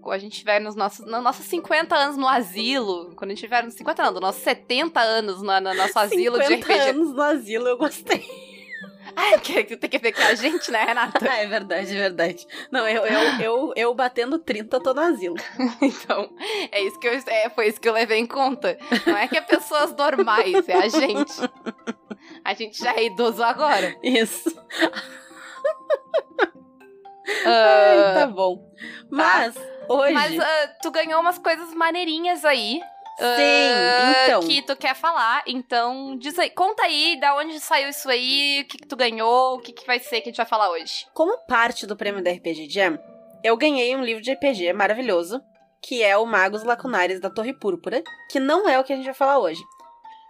a 0.10 0.18
gente 0.18 0.40
tiver 0.40 0.60
nos 0.60 0.76
nossos, 0.76 1.06
nos 1.06 1.24
nossos 1.24 1.46
50 1.46 1.96
anos 1.96 2.18
no 2.18 2.28
asilo. 2.28 3.14
Quando 3.16 3.32
a 3.32 3.34
gente 3.36 3.42
tiver 3.44 3.64
nos 3.64 3.76
50 3.76 4.02
anos, 4.02 4.14
nos 4.16 4.22
nossos 4.22 4.42
70 4.42 5.00
anos 5.00 5.42
no, 5.42 5.60
no 5.62 5.74
nosso 5.74 6.00
asilo 6.00 6.40
de 6.40 6.46
50 6.48 6.74
RPG. 6.74 6.90
anos 6.90 7.14
no 7.14 7.22
asilo, 7.22 7.68
eu 7.68 7.78
gostei. 7.78 8.51
Ai, 9.16 9.40
que, 9.40 9.64
que 9.64 9.78
tem 9.78 9.90
que 9.90 9.98
ver 9.98 10.12
com 10.12 10.22
a 10.22 10.36
gente, 10.36 10.72
né, 10.72 10.84
Renata? 10.84 11.20
Ah, 11.30 11.38
é 11.38 11.48
verdade, 11.48 11.92
é 11.92 12.00
verdade. 12.00 12.48
Não, 12.72 12.88
eu, 12.88 13.06
eu, 13.06 13.42
eu, 13.42 13.74
eu 13.76 13.96
batendo 13.96 14.40
30, 14.40 14.80
tô 14.80 14.94
no 14.94 15.02
asilo. 15.02 15.36
Então, 15.82 16.34
é 16.72 16.82
isso 16.84 17.00
que 17.00 17.08
eu, 17.08 17.14
é, 17.28 17.50
foi 17.50 17.68
isso 17.68 17.80
que 17.80 17.88
eu 17.88 17.94
levei 17.94 18.20
em 18.20 18.26
conta. 18.26 18.78
Não 19.06 19.18
é 19.18 19.28
que 19.28 19.38
é 19.38 19.42
pessoas 19.42 19.96
normais, 19.96 20.68
é 20.68 20.74
a 20.74 20.88
gente. 20.88 21.34
A 22.44 22.54
gente 22.54 22.78
já 22.78 22.94
é 22.96 23.06
idoso 23.06 23.44
agora. 23.44 23.96
Isso. 24.04 24.50
Ah, 27.46 28.14
Ai, 28.14 28.14
tá 28.16 28.28
bom. 28.28 28.70
Mas, 29.10 29.56
hoje... 29.88 30.14
mas 30.14 30.40
ah, 30.40 30.68
tu 30.82 30.92
ganhou 30.92 31.22
umas 31.22 31.38
coisas 31.38 31.74
maneirinhas 31.74 32.44
aí. 32.44 32.82
Sim, 33.18 33.24
ah, 33.26 34.24
então... 34.24 34.42
Que 34.42 34.62
tu 34.62 34.76
quer 34.76 34.96
falar. 34.96 35.44
Então, 35.46 36.18
diz 36.18 36.38
aí, 36.40 36.50
conta 36.50 36.84
aí 36.84 37.20
da 37.20 37.36
onde 37.36 37.60
saiu 37.60 37.90
isso 37.90 38.10
aí, 38.10 38.62
o 38.64 38.68
que, 38.68 38.78
que 38.80 38.88
tu 38.88 38.96
ganhou, 38.96 39.56
o 39.56 39.60
que, 39.60 39.74
que 39.74 39.86
vai 39.86 40.00
ser 40.00 40.22
que 40.22 40.30
a 40.30 40.32
gente 40.32 40.38
vai 40.38 40.46
falar 40.46 40.72
hoje. 40.72 41.06
Como 41.14 41.38
parte 41.46 41.86
do 41.86 41.96
prêmio 41.96 42.24
da 42.24 42.32
RPG 42.32 42.70
Jam, 42.70 43.00
eu 43.44 43.56
ganhei 43.58 43.96
um 43.96 44.04
livro 44.04 44.22
de 44.22 44.32
RPG 44.34 44.74
maravilhoso, 44.74 45.42
que 45.82 46.04
é 46.04 46.16
o 46.18 46.26
Magos 46.26 46.64
Lacunares 46.64 47.20
da 47.20 47.30
Torre 47.30 47.54
Púrpura, 47.54 48.04
que 48.30 48.40
não 48.40 48.68
é 48.68 48.80
o 48.80 48.84
que 48.84 48.94
a 48.94 48.96
gente 48.96 49.06
vai 49.06 49.14
falar 49.14 49.40
hoje. 49.40 49.62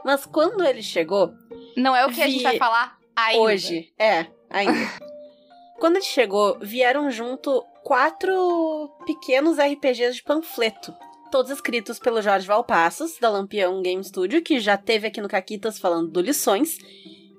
Mas 0.04 0.26
quando 0.26 0.64
ele 0.64 0.82
chegou, 0.82 1.32
Não 1.78 1.96
é 1.96 2.06
o 2.06 2.10
que 2.10 2.22
a 2.22 2.28
gente 2.28 2.40
Vi 2.40 2.44
vai 2.44 2.58
falar 2.58 2.98
ainda. 3.16 3.42
hoje, 3.42 3.94
é, 4.00 4.26
ainda. 4.50 4.74
quando 5.80 5.98
ele 5.98 6.06
chegou, 6.06 6.58
vieram 6.60 7.12
junto 7.12 7.64
quatro 7.84 8.90
pequenos 9.06 9.58
RPGs 9.58 10.16
de 10.16 10.24
panfleto. 10.24 10.96
Todos 11.32 11.50
escritos 11.50 11.98
pelo 11.98 12.22
Jorge 12.22 12.46
Valpassos, 12.46 13.18
da 13.18 13.30
Lampião 13.30 13.82
Game 13.82 14.04
Studio, 14.04 14.42
que 14.42 14.60
já 14.60 14.78
teve 14.78 15.08
aqui 15.08 15.22
no 15.22 15.30
Caquitas 15.30 15.80
falando 15.80 16.10
do 16.10 16.22
Lições. 16.22 16.78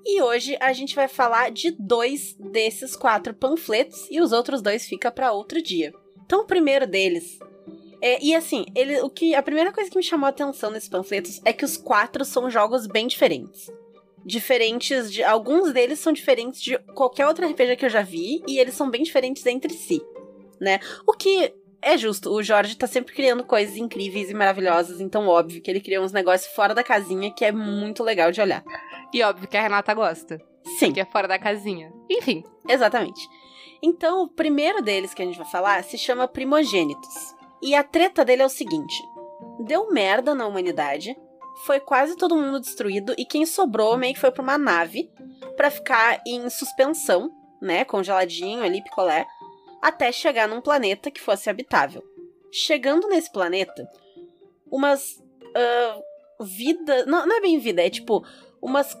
E 0.03 0.21
hoje 0.21 0.57
a 0.59 0.73
gente 0.73 0.95
vai 0.95 1.07
falar 1.07 1.51
de 1.51 1.71
dois 1.71 2.35
desses 2.39 2.95
quatro 2.95 3.33
panfletos 3.33 4.07
e 4.09 4.19
os 4.19 4.31
outros 4.31 4.61
dois 4.61 4.85
fica 4.85 5.11
para 5.11 5.31
outro 5.31 5.61
dia. 5.61 5.93
Então 6.25 6.41
o 6.41 6.45
primeiro 6.45 6.87
deles 6.87 7.37
é, 8.01 8.21
e 8.21 8.35
assim, 8.35 8.65
ele, 8.75 8.99
o 8.99 9.09
que 9.09 9.33
a 9.33 9.41
primeira 9.41 9.71
coisa 9.71 9.89
que 9.89 9.95
me 9.95 10.03
chamou 10.03 10.25
a 10.25 10.29
atenção 10.29 10.69
nesses 10.69 10.89
panfletos 10.89 11.39
é 11.45 11.53
que 11.53 11.63
os 11.63 11.77
quatro 11.77 12.25
são 12.25 12.49
jogos 12.49 12.85
bem 12.85 13.07
diferentes. 13.07 13.71
Diferentes 14.25 15.09
de 15.09 15.23
alguns 15.23 15.71
deles 15.71 15.99
são 15.99 16.11
diferentes 16.11 16.61
de 16.61 16.77
qualquer 16.95 17.25
outro 17.27 17.47
RPG 17.47 17.77
que 17.77 17.85
eu 17.85 17.89
já 17.89 18.01
vi 18.01 18.43
e 18.45 18.59
eles 18.59 18.73
são 18.73 18.89
bem 18.89 19.03
diferentes 19.03 19.45
entre 19.45 19.73
si, 19.73 20.01
né? 20.59 20.81
O 21.07 21.13
que 21.13 21.53
é 21.83 21.97
justo, 21.97 22.31
o 22.31 22.41
Jorge 22.41 22.75
tá 22.75 22.87
sempre 22.87 23.13
criando 23.13 23.43
coisas 23.43 23.77
incríveis 23.77 24.29
e 24.29 24.33
maravilhosas, 24.33 24.99
então 24.99 25.27
óbvio 25.27 25.61
que 25.61 25.69
ele 25.69 25.81
cria 25.81 26.01
uns 26.01 26.11
negócios 26.11 26.53
fora 26.53 26.73
da 26.73 26.83
casinha 26.83 27.31
que 27.31 27.45
é 27.45 27.51
muito 27.51 28.03
legal 28.03 28.31
de 28.31 28.41
olhar. 28.41 28.63
E 29.13 29.21
óbvio 29.21 29.47
que 29.47 29.57
a 29.57 29.61
Renata 29.61 29.93
gosta. 29.93 30.41
Sim. 30.79 30.91
Que 30.91 31.01
é 31.01 31.05
fora 31.05 31.27
da 31.27 31.37
casinha. 31.37 31.91
Enfim. 32.09 32.43
Exatamente. 32.67 33.21
Então, 33.81 34.23
o 34.23 34.29
primeiro 34.29 34.81
deles 34.81 35.13
que 35.13 35.21
a 35.21 35.25
gente 35.25 35.37
vai 35.37 35.49
falar 35.49 35.83
se 35.83 35.97
chama 35.97 36.27
Primogênitos. 36.27 37.35
E 37.61 37.75
a 37.75 37.83
treta 37.83 38.23
dele 38.25 38.41
é 38.41 38.45
o 38.45 38.49
seguinte: 38.49 38.95
deu 39.65 39.91
merda 39.91 40.33
na 40.33 40.47
humanidade, 40.47 41.15
foi 41.65 41.79
quase 41.79 42.15
todo 42.15 42.35
mundo 42.35 42.59
destruído 42.59 43.13
e 43.17 43.25
quem 43.25 43.45
sobrou 43.45 43.97
meio 43.97 44.13
que 44.13 44.19
foi 44.19 44.31
pra 44.31 44.43
uma 44.43 44.57
nave 44.57 45.09
para 45.55 45.69
ficar 45.69 46.21
em 46.25 46.49
suspensão, 46.49 47.31
né, 47.61 47.85
congeladinho 47.85 48.63
ali, 48.63 48.83
picolé, 48.83 49.25
até 49.83 50.13
chegar 50.13 50.47
num 50.47 50.61
planeta 50.61 51.11
que 51.11 51.19
fosse 51.19 51.49
habitável. 51.49 52.01
Chegando 52.49 53.09
nesse 53.09 53.29
planeta, 53.29 53.85
umas 54.71 55.17
uh, 55.17 56.43
vida, 56.43 57.05
não, 57.05 57.25
não 57.25 57.35
é 57.35 57.41
bem 57.41 57.59
vida, 57.59 57.85
é 57.85 57.89
tipo 57.89 58.25
umas 58.61 58.97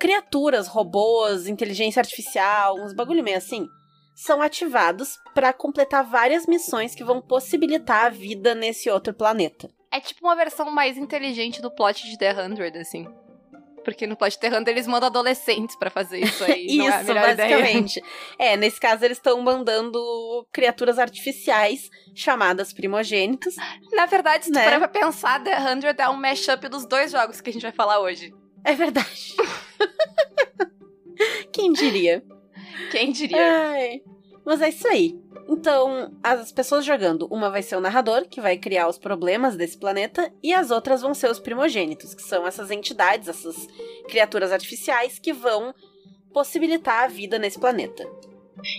criaturas, 0.00 0.66
robôs, 0.66 1.46
inteligência 1.46 2.00
artificial, 2.00 2.76
uns 2.80 2.92
bagulho 2.92 3.22
meio 3.22 3.36
assim, 3.36 3.68
são 4.16 4.42
ativados 4.42 5.16
para 5.34 5.52
completar 5.52 6.02
várias 6.02 6.46
missões 6.46 6.96
que 6.96 7.04
vão 7.04 7.22
possibilitar 7.22 8.06
a 8.06 8.10
vida 8.10 8.56
nesse 8.56 8.90
outro 8.90 9.14
planeta. 9.14 9.70
É 9.92 10.00
tipo 10.00 10.26
uma 10.26 10.34
versão 10.34 10.68
mais 10.72 10.96
inteligente 10.96 11.62
do 11.62 11.70
plot 11.70 12.10
de 12.10 12.18
The 12.18 12.42
Hundred, 12.42 12.76
assim. 12.76 13.06
Porque 13.88 14.06
no 14.06 14.16
plot 14.16 14.38
Hundred 14.44 14.70
eles 14.70 14.86
mandam 14.86 15.06
adolescentes 15.06 15.74
para 15.74 15.88
fazer 15.88 16.18
isso 16.18 16.44
aí. 16.44 16.66
isso, 16.68 16.82
é 16.82 16.92
a 16.92 17.02
melhor 17.04 17.36
basicamente. 17.36 17.98
Ideia. 17.98 18.52
É, 18.52 18.54
nesse 18.54 18.78
caso 18.78 19.02
eles 19.02 19.16
estão 19.16 19.40
mandando 19.40 19.98
criaturas 20.52 20.98
artificiais 20.98 21.88
chamadas 22.14 22.70
primogênitos. 22.70 23.56
Na 23.92 24.04
verdade, 24.04 24.44
se 24.44 24.52
tu 24.52 24.56
Né? 24.56 24.64
parar 24.64 24.78
pra 24.78 24.88
pensar, 24.88 25.42
The 25.42 25.58
Hundred 25.58 25.98
é 25.98 26.08
um 26.10 26.16
mashup 26.16 26.68
dos 26.68 26.86
dois 26.86 27.10
jogos 27.10 27.40
que 27.40 27.48
a 27.48 27.52
gente 27.52 27.62
vai 27.62 27.72
falar 27.72 28.00
hoje. 28.00 28.30
É 28.62 28.74
verdade. 28.74 29.34
Quem 31.50 31.72
diria? 31.72 32.22
Quem 32.90 33.10
diria? 33.10 33.70
Ai, 33.70 34.02
mas 34.48 34.62
é 34.62 34.70
isso 34.70 34.88
aí. 34.88 35.14
Então, 35.46 36.10
as 36.22 36.50
pessoas 36.50 36.82
jogando, 36.82 37.26
uma 37.30 37.50
vai 37.50 37.62
ser 37.62 37.76
o 37.76 37.80
narrador, 37.80 38.26
que 38.26 38.40
vai 38.40 38.56
criar 38.56 38.88
os 38.88 38.96
problemas 38.96 39.56
desse 39.56 39.76
planeta, 39.76 40.32
e 40.42 40.54
as 40.54 40.70
outras 40.70 41.02
vão 41.02 41.12
ser 41.12 41.30
os 41.30 41.38
primogênitos, 41.38 42.14
que 42.14 42.22
são 42.22 42.46
essas 42.46 42.70
entidades, 42.70 43.28
essas 43.28 43.66
criaturas 44.08 44.50
artificiais 44.50 45.18
que 45.18 45.34
vão 45.34 45.74
possibilitar 46.32 47.04
a 47.04 47.08
vida 47.08 47.38
nesse 47.38 47.58
planeta. 47.58 48.10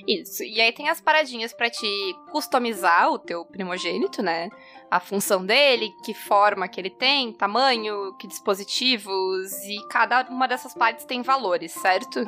Isso. 0.07 0.43
E 0.43 0.59
aí 0.59 0.73
tem 0.73 0.89
as 0.89 0.99
paradinhas 0.99 1.53
pra 1.53 1.69
te 1.69 1.87
customizar 2.31 3.11
o 3.11 3.19
teu 3.19 3.45
primogênito, 3.45 4.23
né? 4.23 4.49
A 4.89 4.99
função 4.99 5.45
dele, 5.45 5.93
que 6.03 6.15
forma 6.15 6.67
que 6.67 6.81
ele 6.81 6.89
tem, 6.89 7.31
tamanho, 7.31 8.15
que 8.17 8.27
dispositivos, 8.27 9.53
e 9.65 9.87
cada 9.87 10.27
uma 10.31 10.47
dessas 10.47 10.73
partes 10.73 11.05
tem 11.05 11.21
valores, 11.21 11.71
certo? 11.73 12.25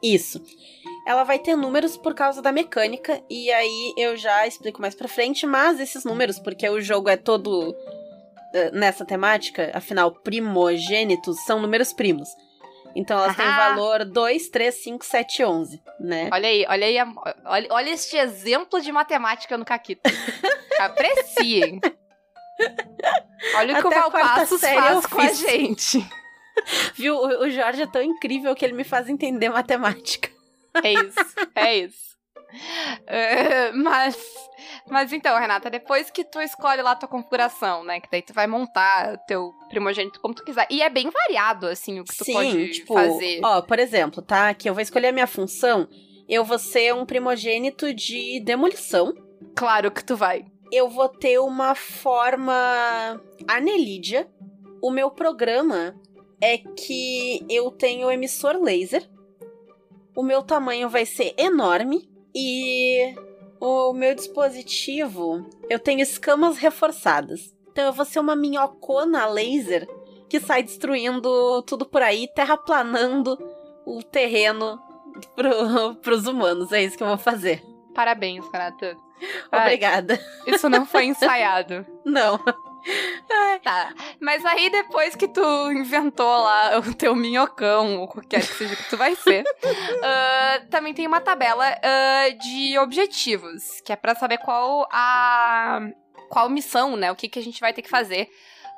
Isso. 0.00 0.40
Ela 1.08 1.24
vai 1.24 1.38
ter 1.38 1.56
números 1.56 1.96
por 1.96 2.14
causa 2.14 2.42
da 2.42 2.52
mecânica, 2.52 3.18
e 3.30 3.50
aí 3.50 3.94
eu 3.96 4.14
já 4.14 4.46
explico 4.46 4.78
mais 4.78 4.94
pra 4.94 5.08
frente, 5.08 5.46
mas 5.46 5.80
esses 5.80 6.04
números, 6.04 6.38
porque 6.38 6.68
o 6.68 6.82
jogo 6.82 7.08
é 7.08 7.16
todo 7.16 7.74
eh, 8.52 8.70
nessa 8.72 9.06
temática, 9.06 9.70
afinal, 9.72 10.12
primogênitos 10.12 11.42
são 11.46 11.60
números 11.62 11.94
primos. 11.94 12.28
Então 12.94 13.18
elas 13.18 13.34
têm 13.34 13.46
Ahá. 13.46 13.70
valor 13.70 14.04
2, 14.04 14.50
3, 14.50 14.74
5, 14.74 15.02
7, 15.06 15.44
11, 15.44 15.82
né? 15.98 16.28
Olha 16.30 16.46
aí, 16.46 16.66
olha 16.68 16.86
aí, 16.86 16.98
a- 16.98 17.12
olha, 17.46 17.68
olha 17.70 17.90
este 17.90 18.18
exemplo 18.18 18.78
de 18.78 18.92
matemática 18.92 19.56
no 19.56 19.64
Caquito. 19.64 20.02
Apreciem. 20.78 21.80
Olha 23.56 23.78
o 23.78 23.80
que 23.82 23.86
Até 23.88 23.98
o 24.06 24.10
Valpassos 24.10 24.60
faz 24.60 25.06
com 25.06 25.20
a 25.22 25.32
gente. 25.32 26.06
Viu? 26.94 27.16
O 27.16 27.48
Jorge 27.48 27.80
é 27.82 27.86
tão 27.86 28.02
incrível 28.02 28.54
que 28.54 28.62
ele 28.62 28.74
me 28.74 28.84
faz 28.84 29.08
entender 29.08 29.48
matemática. 29.48 30.36
É 30.82 30.92
isso, 30.92 31.34
é 31.54 31.76
isso. 31.78 32.08
É, 33.06 33.72
mas, 33.72 34.16
mas 34.88 35.12
então, 35.12 35.38
Renata, 35.38 35.68
depois 35.68 36.10
que 36.10 36.24
tu 36.24 36.40
escolhe 36.40 36.80
lá 36.80 36.92
a 36.92 36.96
tua 36.96 37.08
configuração, 37.08 37.84
né? 37.84 38.00
Que 38.00 38.08
daí 38.10 38.22
tu 38.22 38.32
vai 38.32 38.46
montar 38.46 39.18
teu 39.26 39.52
primogênito 39.68 40.18
como 40.20 40.34
tu 40.34 40.42
quiser. 40.44 40.66
E 40.70 40.80
é 40.80 40.88
bem 40.88 41.10
variado, 41.10 41.66
assim, 41.66 42.00
o 42.00 42.04
que 42.04 42.16
tu 42.16 42.24
Sim, 42.24 42.32
pode 42.32 42.70
tipo, 42.70 42.94
fazer. 42.94 43.40
ó, 43.44 43.60
por 43.60 43.78
exemplo, 43.78 44.22
tá? 44.22 44.54
Que 44.54 44.68
eu 44.68 44.74
vou 44.74 44.80
escolher 44.82 45.08
a 45.08 45.12
minha 45.12 45.26
função, 45.26 45.86
eu 46.28 46.44
vou 46.44 46.58
ser 46.58 46.94
um 46.94 47.04
primogênito 47.04 47.92
de 47.92 48.40
demolição. 48.40 49.12
Claro 49.54 49.90
que 49.90 50.02
tu 50.04 50.16
vai. 50.16 50.44
eu 50.72 50.88
vou 50.88 51.08
ter 51.08 51.38
uma 51.38 51.74
forma 51.74 53.20
anelídea. 53.46 54.28
O 54.82 54.90
meu 54.90 55.10
programa 55.10 55.94
é 56.40 56.58
que 56.58 57.44
eu 57.48 57.70
tenho 57.70 58.10
emissor 58.10 58.56
laser. 58.62 59.08
O 60.18 60.22
meu 60.24 60.42
tamanho 60.42 60.88
vai 60.88 61.06
ser 61.06 61.32
enorme 61.38 62.10
e 62.34 63.14
o 63.60 63.92
meu 63.92 64.16
dispositivo, 64.16 65.48
eu 65.70 65.78
tenho 65.78 66.00
escamas 66.00 66.58
reforçadas. 66.58 67.54
Então 67.70 67.84
eu 67.84 67.92
vou 67.92 68.04
ser 68.04 68.18
uma 68.18 68.34
minhocona 68.34 69.26
laser 69.26 69.86
que 70.28 70.40
sai 70.40 70.64
destruindo 70.64 71.62
tudo 71.62 71.86
por 71.86 72.02
aí, 72.02 72.26
terraplanando 72.34 73.38
o 73.86 74.02
terreno 74.02 74.82
pro, 75.36 75.94
pros 76.02 76.26
humanos. 76.26 76.72
É 76.72 76.82
isso 76.82 76.96
que 76.96 77.04
eu 77.04 77.08
vou 77.08 77.16
fazer. 77.16 77.62
Parabéns, 77.94 78.44
Renata. 78.52 78.96
Ai, 79.52 79.60
Obrigada. 79.60 80.18
isso 80.48 80.68
não 80.68 80.84
foi 80.84 81.04
ensaiado. 81.04 81.86
Não. 82.04 82.40
Tá. 83.62 83.92
Mas 84.20 84.44
aí 84.44 84.70
depois 84.70 85.14
que 85.14 85.28
tu 85.28 85.70
inventou 85.72 86.26
lá 86.26 86.78
o 86.78 86.94
teu 86.94 87.14
minhocão, 87.14 87.98
ou 87.98 88.08
qualquer 88.08 88.40
que 88.40 88.54
seja 88.54 88.76
que 88.76 88.88
tu 88.88 88.96
vai 88.96 89.14
ser, 89.14 89.44
ah, 90.02 90.62
também 90.70 90.94
tem 90.94 91.06
uma 91.06 91.20
tabela 91.20 91.64
ah, 91.82 92.28
de 92.30 92.78
objetivos, 92.78 93.80
que 93.84 93.92
é 93.92 93.96
pra 93.96 94.14
saber 94.14 94.38
qual 94.38 94.88
a 94.90 95.80
qual 96.28 96.48
missão, 96.48 96.96
né? 96.96 97.10
O 97.10 97.16
que, 97.16 97.28
que 97.28 97.38
a 97.38 97.42
gente 97.42 97.60
vai 97.60 97.72
ter 97.72 97.82
que 97.82 97.88
fazer. 97.88 98.28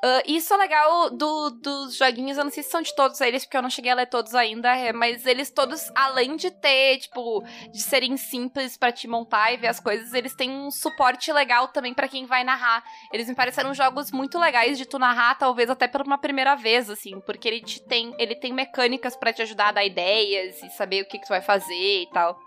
Ah, 0.02 0.22
isso 0.26 0.54
é 0.54 0.56
legal 0.56 1.10
do- 1.10 1.50
dos 1.50 1.94
joguinhos, 1.94 2.38
eu 2.38 2.44
não 2.44 2.50
sei 2.50 2.62
se 2.62 2.70
são 2.70 2.80
de 2.80 2.94
todos 2.96 3.20
eles, 3.20 3.44
porque 3.44 3.56
eu 3.56 3.60
não 3.62 3.68
cheguei 3.68 3.92
a 3.92 3.94
ler 3.94 4.06
todos 4.06 4.34
ainda, 4.34 4.74
é, 4.74 4.94
mas 4.94 5.26
eles 5.26 5.50
todos, 5.50 5.90
além 5.94 6.36
de 6.36 6.50
ter, 6.50 6.98
tipo, 7.00 7.42
de 7.70 7.82
serem 7.82 8.16
simples 8.16 8.78
pra 8.78 8.90
te 8.90 9.06
montar 9.06 9.52
e 9.52 9.58
ver 9.58 9.66
as 9.66 9.78
coisas, 9.78 10.14
eles 10.14 10.34
têm 10.34 10.50
um 10.50 10.70
suporte 10.70 11.30
legal 11.30 11.68
também 11.68 11.92
pra 11.92 12.08
quem 12.08 12.24
vai 12.24 12.42
narrar. 12.42 12.82
Eles 13.12 13.28
me 13.28 13.34
pareceram 13.34 13.74
jogos 13.74 14.10
muito 14.10 14.38
legais 14.38 14.78
de 14.78 14.86
tu 14.86 14.98
narrar, 14.98 15.34
talvez 15.34 15.68
até 15.68 15.86
por 15.86 16.00
uma 16.00 16.16
primeira 16.16 16.54
vez, 16.54 16.88
assim, 16.88 17.20
porque 17.20 17.46
ele 17.46 17.60
te 17.60 17.82
tem, 17.86 18.14
ele 18.18 18.34
tem 18.34 18.54
mecânicas 18.54 19.14
pra 19.16 19.34
te 19.34 19.42
ajudar 19.42 19.68
a 19.68 19.72
dar 19.72 19.84
ideias 19.84 20.62
e 20.62 20.70
saber 20.70 21.02
o 21.02 21.08
que, 21.08 21.18
que 21.18 21.26
tu 21.26 21.28
vai 21.28 21.42
fazer 21.42 21.74
e 22.04 22.08
tal. 22.10 22.38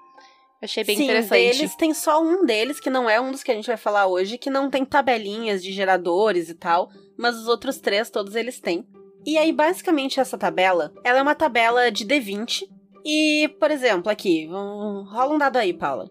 Achei 0.64 0.84
bem 0.84 0.96
Sim, 0.96 1.04
interessante. 1.04 1.58
deles 1.58 1.76
tem 1.76 1.94
só 1.94 2.24
um 2.24 2.46
deles, 2.46 2.80
que 2.80 2.90
não 2.90 3.10
é 3.10 3.20
um 3.20 3.32
dos 3.32 3.44
que 3.44 3.52
a 3.52 3.56
gente 3.56 3.68
vai 3.68 3.76
falar 3.76 4.08
hoje, 4.08 4.38
que 4.38 4.50
não 4.50 4.70
tem 4.70 4.86
tabelinhas 4.86 5.62
de 5.62 5.74
geradores 5.74 6.48
e 6.50 6.54
tal, 6.54 6.90
mas 7.18 7.36
os 7.36 7.48
outros 7.50 7.80
três, 7.80 8.10
todos 8.10 8.34
eles 8.36 8.60
têm. 8.62 8.86
E 9.26 9.38
aí, 9.38 9.52
basicamente, 9.52 10.20
essa 10.22 10.38
tabela, 10.38 10.94
ela 11.04 11.20
é 11.20 11.22
uma 11.22 11.36
tabela 11.36 11.92
de 11.92 12.06
D20. 12.06 12.64
E, 13.06 13.50
por 13.60 13.72
exemplo, 13.72 14.10
aqui, 14.10 14.48
um, 14.50 15.04
rola 15.04 15.36
um 15.36 15.38
dado 15.38 15.58
aí, 15.58 15.74
Paula. 15.74 16.10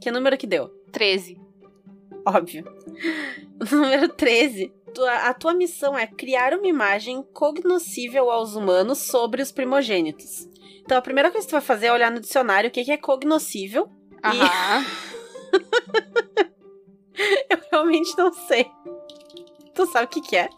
Que 0.00 0.10
número 0.10 0.36
que 0.36 0.46
deu? 0.46 0.68
13. 0.92 1.38
Óbvio. 2.26 2.64
Número 3.70 4.08
13. 4.10 4.72
Tua- 4.94 5.28
A 5.28 5.32
tua 5.34 5.54
missão 5.54 5.96
é 5.98 6.06
criar 6.06 6.52
uma 6.52 6.66
imagem 6.66 7.22
cognoscível 7.32 8.30
aos 8.30 8.54
humanos 8.54 8.98
sobre 8.98 9.40
os 9.42 9.50
primogênitos. 9.52 10.48
Então, 10.90 10.98
a 10.98 11.02
primeira 11.02 11.30
coisa 11.30 11.46
que 11.46 11.50
tu 11.50 11.52
vai 11.52 11.60
fazer 11.60 11.86
é 11.86 11.92
olhar 11.92 12.10
no 12.10 12.18
dicionário 12.18 12.66
o 12.68 12.72
que 12.72 12.82
que 12.82 12.90
é 12.90 12.96
cognoscível. 12.96 13.88
Aham. 14.24 14.84
Eu 17.48 17.60
realmente 17.70 18.12
não 18.18 18.32
sei. 18.32 18.66
Tu 19.72 19.86
sabe 19.86 20.06
o 20.06 20.08
que, 20.08 20.20
que 20.20 20.36
é? 20.36 20.48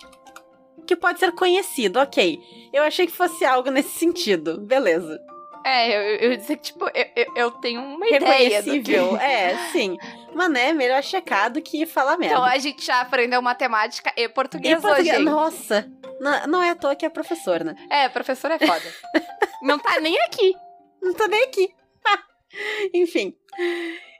Que 0.86 0.96
pode 0.96 1.18
ser 1.20 1.32
conhecido, 1.32 1.98
ok. 2.00 2.40
Eu 2.72 2.82
achei 2.82 3.06
que 3.06 3.12
fosse 3.12 3.44
algo 3.44 3.70
nesse 3.70 3.90
sentido. 3.90 4.58
Beleza. 4.62 5.20
É, 5.66 5.94
eu, 5.94 6.16
eu 6.16 6.30
ia 6.30 6.38
dizer 6.38 6.56
que, 6.56 6.62
tipo, 6.62 6.86
eu, 6.94 7.06
eu, 7.14 7.26
eu 7.36 7.50
tenho 7.50 7.82
uma 7.82 8.08
ideia 8.08 8.62
que... 8.62 8.82
É, 9.20 9.54
sim. 9.70 9.98
Mas 10.34 10.50
né, 10.50 10.72
melhor 10.72 11.02
checar 11.02 11.52
do 11.52 11.60
que 11.60 11.84
falar 11.84 12.16
merda. 12.16 12.36
Então 12.36 12.44
a 12.46 12.56
gente 12.56 12.82
já 12.82 13.02
aprendeu 13.02 13.42
matemática 13.42 14.10
e 14.16 14.22
E 14.22 14.28
português, 14.30 14.80
português- 14.80 15.14
hoje. 15.14 15.24
Nossa, 15.26 15.92
não, 16.18 16.46
não 16.46 16.62
é 16.62 16.70
à 16.70 16.74
toa 16.74 16.96
que 16.96 17.04
é 17.04 17.10
professor, 17.10 17.62
né? 17.62 17.74
É, 17.90 18.08
professor 18.08 18.50
é 18.50 18.58
foda. 18.58 18.94
Não 19.62 19.78
tá 19.78 20.00
nem 20.00 20.18
aqui. 20.22 20.54
Não 21.00 21.14
tô 21.14 21.26
nem 21.26 21.44
aqui. 21.44 21.74
Enfim. 22.94 23.34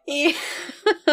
E. 0.08 0.34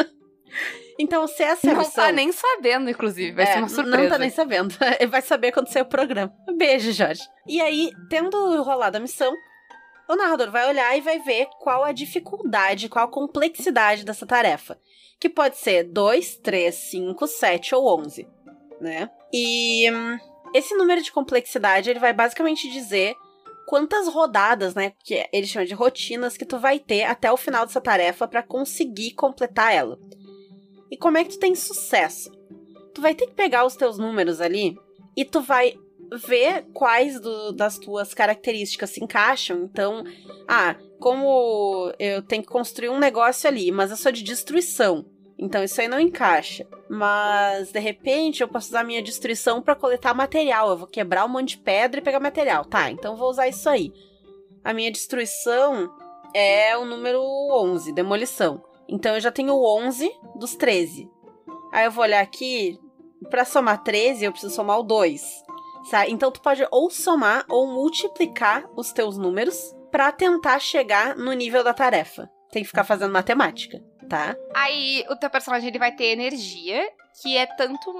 então, 0.99 1.27
se 1.27 1.43
essa 1.43 1.67
é 1.67 1.71
a 1.71 1.73
Não 1.73 1.79
missão- 1.81 2.03
tá 2.05 2.11
nem 2.11 2.31
sabendo, 2.31 2.89
inclusive. 2.89 3.31
Vai 3.31 3.45
É, 3.45 3.53
ser 3.53 3.59
uma 3.59 3.69
surpresa. 3.69 3.97
Não 3.97 4.09
tá 4.09 4.17
nem 4.17 4.29
sabendo. 4.29 4.75
Vai 5.09 5.21
saber 5.21 5.51
quando 5.51 5.67
sair 5.71 5.83
o 5.83 5.85
programa. 5.89 6.33
Beijo, 6.57 6.91
Jorge. 6.91 7.21
E 7.47 7.61
aí, 7.61 7.91
tendo 8.09 8.61
rolado 8.63 8.97
a 8.97 8.99
missão, 8.99 9.33
o 10.07 10.15
narrador 10.15 10.49
vai 10.51 10.67
olhar 10.67 10.97
e 10.97 11.01
vai 11.01 11.19
ver 11.19 11.47
qual 11.59 11.83
a 11.83 11.91
dificuldade, 11.91 12.89
qual 12.89 13.05
a 13.05 13.11
complexidade 13.11 14.03
dessa 14.03 14.25
tarefa. 14.25 14.79
Que 15.19 15.29
pode 15.29 15.57
ser 15.57 15.83
2, 15.83 16.37
3, 16.37 16.73
5, 16.73 17.27
7 17.27 17.75
ou 17.75 17.99
11, 17.99 18.27
né? 18.81 19.09
E 19.31 19.89
hum, 19.91 20.17
esse 20.55 20.73
número 20.75 21.01
de 21.01 21.11
complexidade, 21.11 21.89
ele 21.89 21.99
vai 21.99 22.11
basicamente 22.13 22.69
dizer 22.71 23.15
quantas 23.69 24.07
rodadas, 24.07 24.73
né, 24.73 24.93
que 25.03 25.23
eles 25.31 25.47
chamam 25.47 25.67
de 25.67 25.75
rotinas, 25.75 26.35
que 26.35 26.43
tu 26.43 26.57
vai 26.57 26.79
ter 26.79 27.03
até 27.03 27.31
o 27.31 27.37
final 27.37 27.67
dessa 27.67 27.79
tarefa 27.79 28.27
pra 28.27 28.41
conseguir 28.41 29.11
completar 29.11 29.71
ela. 29.71 29.99
E 30.89 30.97
como 30.97 31.19
é 31.19 31.23
que 31.23 31.33
tu 31.33 31.39
tem 31.39 31.53
sucesso? 31.53 32.31
Tu 32.95 32.99
vai 32.99 33.13
ter 33.13 33.27
que 33.27 33.35
pegar 33.35 33.67
os 33.67 33.75
teus 33.75 33.99
números 33.99 34.41
ali 34.41 34.75
e 35.15 35.23
tu 35.23 35.39
vai 35.39 35.75
vê 36.27 36.63
quais 36.73 37.19
do, 37.19 37.51
das 37.51 37.77
tuas 37.77 38.11
características 38.11 38.89
se 38.89 39.03
encaixam. 39.03 39.65
Então, 39.65 40.03
ah, 40.47 40.75
como 40.99 41.93
eu 41.99 42.23
tenho 42.23 42.41
que 42.41 42.49
construir 42.49 42.89
um 42.89 42.97
negócio 42.97 43.47
ali, 43.47 43.71
mas 43.71 43.91
eu 43.91 43.97
sou 43.97 44.11
de 44.11 44.23
destruição. 44.23 45.05
Então 45.41 45.63
isso 45.63 45.79
aí 45.79 45.87
não 45.87 45.99
encaixa. 45.99 46.67
Mas 46.89 47.71
de 47.71 47.79
repente 47.79 48.41
eu 48.41 48.47
posso 48.47 48.67
usar 48.67 48.83
minha 48.83 49.01
destruição 49.01 49.61
para 49.61 49.73
coletar 49.73 50.13
material. 50.13 50.69
Eu 50.69 50.77
vou 50.77 50.87
quebrar 50.87 51.25
um 51.25 51.29
monte 51.29 51.51
de 51.51 51.59
pedra 51.59 52.01
e 52.01 52.03
pegar 52.03 52.19
material. 52.19 52.65
Tá, 52.65 52.91
então 52.91 53.15
vou 53.15 53.29
usar 53.29 53.47
isso 53.47 53.69
aí. 53.69 53.93
A 54.63 54.73
minha 54.73 54.91
destruição 54.91 55.89
é 56.33 56.77
o 56.77 56.83
número 56.83 57.21
11, 57.23 57.93
demolição. 57.93 58.61
Então 58.87 59.15
eu 59.15 59.21
já 59.21 59.31
tenho 59.31 59.53
11 59.53 60.11
dos 60.35 60.55
13. 60.55 61.09
Aí 61.71 61.85
eu 61.85 61.91
vou 61.91 62.03
olhar 62.03 62.21
aqui, 62.21 62.77
para 63.29 63.45
somar 63.45 63.81
13 63.81 64.25
eu 64.25 64.31
preciso 64.31 64.53
somar 64.53 64.79
o 64.79 64.83
2. 64.83 65.21
Sabe? 65.89 66.11
Então 66.11 66.29
tu 66.29 66.41
pode 66.41 66.67
ou 66.69 66.89
somar 66.89 67.45
ou 67.47 67.65
multiplicar 67.65 68.69
os 68.75 68.91
teus 68.91 69.17
números 69.17 69.73
para 69.89 70.11
tentar 70.11 70.59
chegar 70.59 71.15
no 71.15 71.31
nível 71.31 71.63
da 71.63 71.73
tarefa. 71.73 72.29
Tem 72.51 72.61
que 72.61 72.67
ficar 72.67 72.83
fazendo 72.83 73.13
matemática 73.13 73.81
tá? 74.09 74.35
Aí 74.53 75.05
o 75.09 75.15
teu 75.15 75.29
personagem 75.29 75.69
ele 75.69 75.79
vai 75.79 75.91
ter 75.91 76.05
energia, 76.05 76.89
que 77.21 77.37
é 77.37 77.45
tanto. 77.45 77.93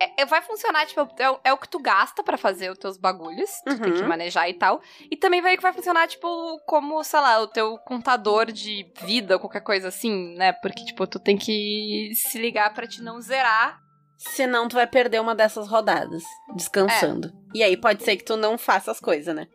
É, 0.00 0.22
é 0.22 0.26
vai 0.26 0.42
funcionar, 0.42 0.86
tipo, 0.86 1.00
é, 1.00 1.40
é, 1.44 1.52
o 1.52 1.58
que 1.58 1.68
tu 1.68 1.78
gasta 1.78 2.22
para 2.22 2.36
fazer 2.36 2.70
os 2.70 2.78
teus 2.78 2.96
bagulhos, 2.96 3.50
uhum. 3.66 3.76
tu 3.76 3.82
tem 3.82 3.92
que 3.92 4.00
uhum. 4.02 4.08
manejar 4.08 4.48
e 4.48 4.54
tal. 4.54 4.80
E 5.10 5.16
também 5.16 5.40
vai, 5.40 5.56
vai 5.56 5.72
funcionar, 5.72 6.08
tipo, 6.08 6.58
como, 6.66 7.04
sei 7.04 7.20
lá, 7.20 7.40
o 7.40 7.46
teu 7.46 7.78
contador 7.78 8.50
de 8.50 8.90
vida, 9.02 9.34
ou 9.34 9.40
qualquer 9.40 9.60
coisa 9.60 9.88
assim, 9.88 10.34
né? 10.36 10.52
Porque, 10.54 10.84
tipo, 10.84 11.06
tu 11.06 11.18
tem 11.18 11.36
que 11.36 12.10
se 12.14 12.38
ligar 12.38 12.72
para 12.72 12.86
te 12.86 13.02
não 13.02 13.20
zerar 13.20 13.78
Senão 14.20 14.68
tu 14.68 14.74
vai 14.74 14.86
perder 14.86 15.18
uma 15.18 15.34
dessas 15.34 15.66
rodadas, 15.66 16.22
descansando. 16.54 17.28
É. 17.28 17.58
E 17.58 17.62
aí 17.62 17.74
pode 17.74 18.04
ser 18.04 18.18
que 18.18 18.24
tu 18.24 18.36
não 18.36 18.58
faça 18.58 18.90
as 18.90 19.00
coisas, 19.00 19.34
né? 19.34 19.48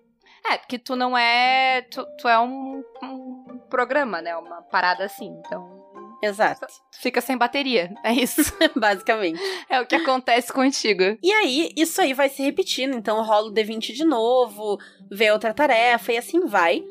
É, 0.49 0.57
porque 0.57 0.79
tu 0.79 0.95
não 0.95 1.15
é. 1.15 1.83
Tu, 1.83 2.03
tu 2.17 2.27
é 2.27 2.39
um, 2.39 2.83
um 3.03 3.59
programa, 3.69 4.23
né? 4.23 4.35
Uma 4.35 4.63
parada 4.63 5.05
assim. 5.05 5.27
Então. 5.45 5.84
Exato. 6.21 6.65
Fica 6.91 7.21
sem 7.21 7.37
bateria. 7.37 7.93
É 8.03 8.13
isso. 8.13 8.41
Basicamente. 8.75 9.39
É 9.69 9.79
o 9.79 9.85
que 9.85 9.95
acontece 9.95 10.51
contigo. 10.51 11.17
E 11.21 11.31
aí, 11.31 11.71
isso 11.75 12.01
aí 12.01 12.13
vai 12.13 12.29
se 12.29 12.41
repetindo. 12.41 12.95
Então, 12.95 13.23
rola 13.23 13.49
o 13.49 13.53
D20 13.53 13.93
de 13.93 14.05
novo, 14.05 14.79
vê 15.11 15.31
outra 15.31 15.53
tarefa 15.53 16.13
e 16.13 16.17
assim 16.17 16.45
vai. 16.45 16.83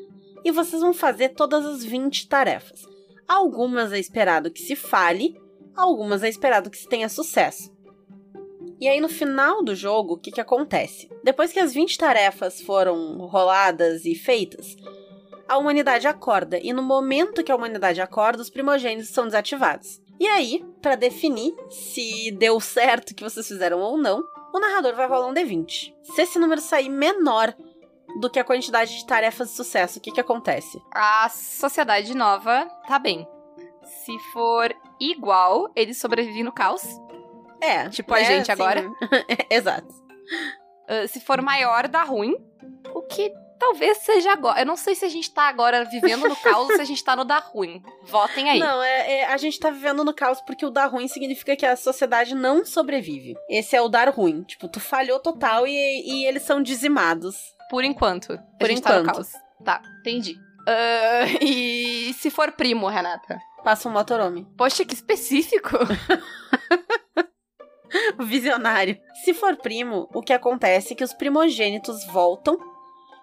E 0.43 0.51
vocês 0.51 0.81
vão 0.81 0.93
fazer 0.93 1.29
todas 1.29 1.65
as 1.65 1.83
20 1.83 2.27
tarefas. 2.27 2.81
Algumas 3.27 3.91
é 3.91 3.99
esperado 3.99 4.51
que 4.51 4.61
se 4.61 4.75
fale, 4.75 5.35
algumas 5.75 6.21
é 6.21 6.29
esperado 6.29 6.69
que 6.69 6.77
se 6.77 6.87
tenha 6.87 7.09
sucesso. 7.09 7.73
E 8.79 8.87
aí, 8.87 8.99
no 8.99 9.09
final 9.09 9.63
do 9.63 9.73
jogo, 9.73 10.13
o 10.13 10.17
que, 10.17 10.31
que 10.31 10.41
acontece? 10.41 11.09
Depois 11.23 11.51
que 11.51 11.59
as 11.59 11.73
20 11.73 11.97
tarefas 11.97 12.61
foram 12.61 13.17
roladas 13.25 14.05
e 14.05 14.13
feitas, 14.13 14.75
a 15.47 15.57
humanidade 15.57 16.07
acorda, 16.07 16.59
e 16.61 16.73
no 16.73 16.81
momento 16.81 17.43
que 17.43 17.51
a 17.51 17.55
humanidade 17.55 18.01
acorda, 18.01 18.41
os 18.41 18.49
primogênitos 18.49 19.09
são 19.09 19.25
desativados. 19.25 20.01
E 20.19 20.27
aí, 20.27 20.65
para 20.81 20.95
definir 20.95 21.53
se 21.69 22.31
deu 22.31 22.59
certo 22.59 23.11
o 23.11 23.15
que 23.15 23.23
vocês 23.23 23.47
fizeram 23.47 23.79
ou 23.79 23.97
não, 23.97 24.23
o 24.53 24.59
narrador 24.59 24.95
vai 24.95 25.07
rolar 25.07 25.27
um 25.27 25.33
D20. 25.33 25.93
Se 26.01 26.21
esse 26.21 26.39
número 26.39 26.61
sair 26.61 26.89
menor 26.89 27.53
do 28.19 28.29
que 28.29 28.39
a 28.39 28.43
quantidade 28.43 28.95
de 28.95 29.05
tarefas 29.05 29.49
de 29.49 29.55
sucesso, 29.55 29.99
o 29.99 30.01
que, 30.01 30.11
que 30.11 30.21
acontece? 30.21 30.81
A 30.93 31.27
sociedade 31.29 32.15
nova 32.15 32.65
tá 32.87 32.97
bem. 32.97 33.27
Se 33.83 34.17
for 34.31 34.73
igual, 34.99 35.69
eles 35.75 35.97
sobrevivem 35.97 36.43
no 36.43 36.53
caos. 36.53 36.83
É. 37.61 37.89
Tipo 37.89 38.13
a 38.13 38.21
é, 38.21 38.23
gente 38.23 38.51
agora. 38.51 38.89
Exato. 39.49 39.93
Uh, 40.89 41.07
se 41.07 41.19
for 41.19 41.41
maior, 41.41 41.87
dá 41.87 42.03
ruim. 42.03 42.35
O 42.93 43.01
que 43.01 43.33
Talvez 43.59 43.99
seja 43.99 44.31
agora. 44.31 44.59
Eu 44.59 44.65
não 44.65 44.75
sei 44.75 44.95
se 44.95 45.05
a 45.05 45.09
gente 45.09 45.31
tá 45.31 45.43
agora 45.43 45.85
vivendo 45.85 46.27
no 46.27 46.35
caos 46.35 46.69
ou 46.69 46.75
se 46.75 46.81
a 46.81 46.85
gente 46.85 47.03
tá 47.03 47.15
no 47.15 47.23
dar 47.23 47.39
ruim. 47.39 47.81
Votem 48.03 48.49
aí. 48.49 48.59
Não, 48.59 48.83
é, 48.83 49.19
é, 49.19 49.33
a 49.33 49.37
gente 49.37 49.59
tá 49.59 49.69
vivendo 49.69 50.03
no 50.03 50.13
caos 50.13 50.41
porque 50.41 50.65
o 50.65 50.69
dar 50.69 50.87
ruim 50.87 51.07
significa 51.07 51.55
que 51.55 51.65
a 51.65 51.75
sociedade 51.75 52.35
não 52.35 52.65
sobrevive. 52.65 53.35
Esse 53.49 53.75
é 53.75 53.81
o 53.81 53.87
dar 53.87 54.09
ruim. 54.09 54.43
Tipo, 54.43 54.67
tu 54.67 54.79
falhou 54.79 55.19
total 55.19 55.65
e, 55.65 55.71
e 55.71 56.25
eles 56.25 56.43
são 56.43 56.61
dizimados. 56.61 57.35
Por 57.69 57.83
enquanto. 57.83 58.37
Por 58.59 58.69
enquanto. 58.69 59.05
Tá, 59.05 59.13
caos. 59.13 59.31
tá, 59.63 59.81
entendi. 59.99 60.35
Uh, 60.67 61.37
e 61.41 62.13
se 62.13 62.29
for 62.29 62.51
primo, 62.51 62.87
Renata? 62.87 63.39
Passa 63.63 63.89
um 63.89 63.91
motorhome. 63.91 64.45
Poxa, 64.57 64.85
que 64.85 64.93
específico. 64.93 65.77
Visionário. 68.19 68.97
Se 69.23 69.33
for 69.33 69.55
primo, 69.55 70.07
o 70.13 70.21
que 70.21 70.33
acontece 70.33 70.93
é 70.93 70.95
que 70.95 71.03
os 71.03 71.13
primogênitos 71.13 72.05
voltam 72.07 72.59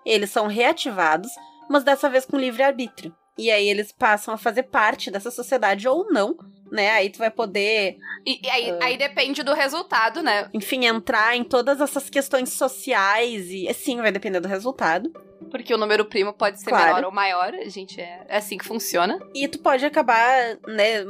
eles 0.05 0.31
são 0.31 0.47
reativados, 0.47 1.31
mas 1.69 1.85
dessa 1.85 2.09
vez 2.09 2.25
com 2.25 2.39
livre-arbítrio. 2.39 3.15
E 3.39 3.51
aí 3.51 3.69
eles 3.69 3.91
passam 3.91 4.35
a 4.35 4.37
fazer 4.37 4.65
parte 4.65 5.11
dessa 5.11 5.31
sociedade 5.31 5.89
ou 5.89 6.07
não, 6.11 6.37
né? 6.71 6.91
Aí 6.91 7.09
tu 7.09 7.19
vai 7.19 7.31
poder. 7.31 7.97
E, 8.27 8.41
e 8.45 8.49
aí, 8.49 8.73
uh, 8.73 8.79
aí, 8.83 8.97
depende 8.99 9.43
do 9.43 9.55
resultado, 9.55 10.23
né? 10.23 10.51
Enfim, 10.53 10.85
entrar 10.85 11.35
em 11.35 11.43
todas 11.43 11.81
essas 11.81 12.11
questões 12.11 12.51
sociais 12.51 13.49
e 13.51 13.73
sim, 13.73 14.03
vai 14.03 14.13
depender 14.13 14.41
do 14.41 14.49
resultado. 14.49 15.11
Porque 15.51 15.73
o 15.73 15.79
número 15.79 16.05
primo 16.05 16.33
pode 16.33 16.61
ser 16.61 16.71
claro. 16.71 16.87
menor 16.87 17.05
ou 17.05 17.13
maior, 17.13 17.53
gente, 17.67 18.01
é, 18.01 18.25
é 18.29 18.37
assim 18.37 18.59
que 18.59 18.65
funciona. 18.65 19.19
E 19.35 19.49
tu 19.49 19.59
pode 19.59 19.85
acabar, 19.85 20.59
né, 20.67 21.05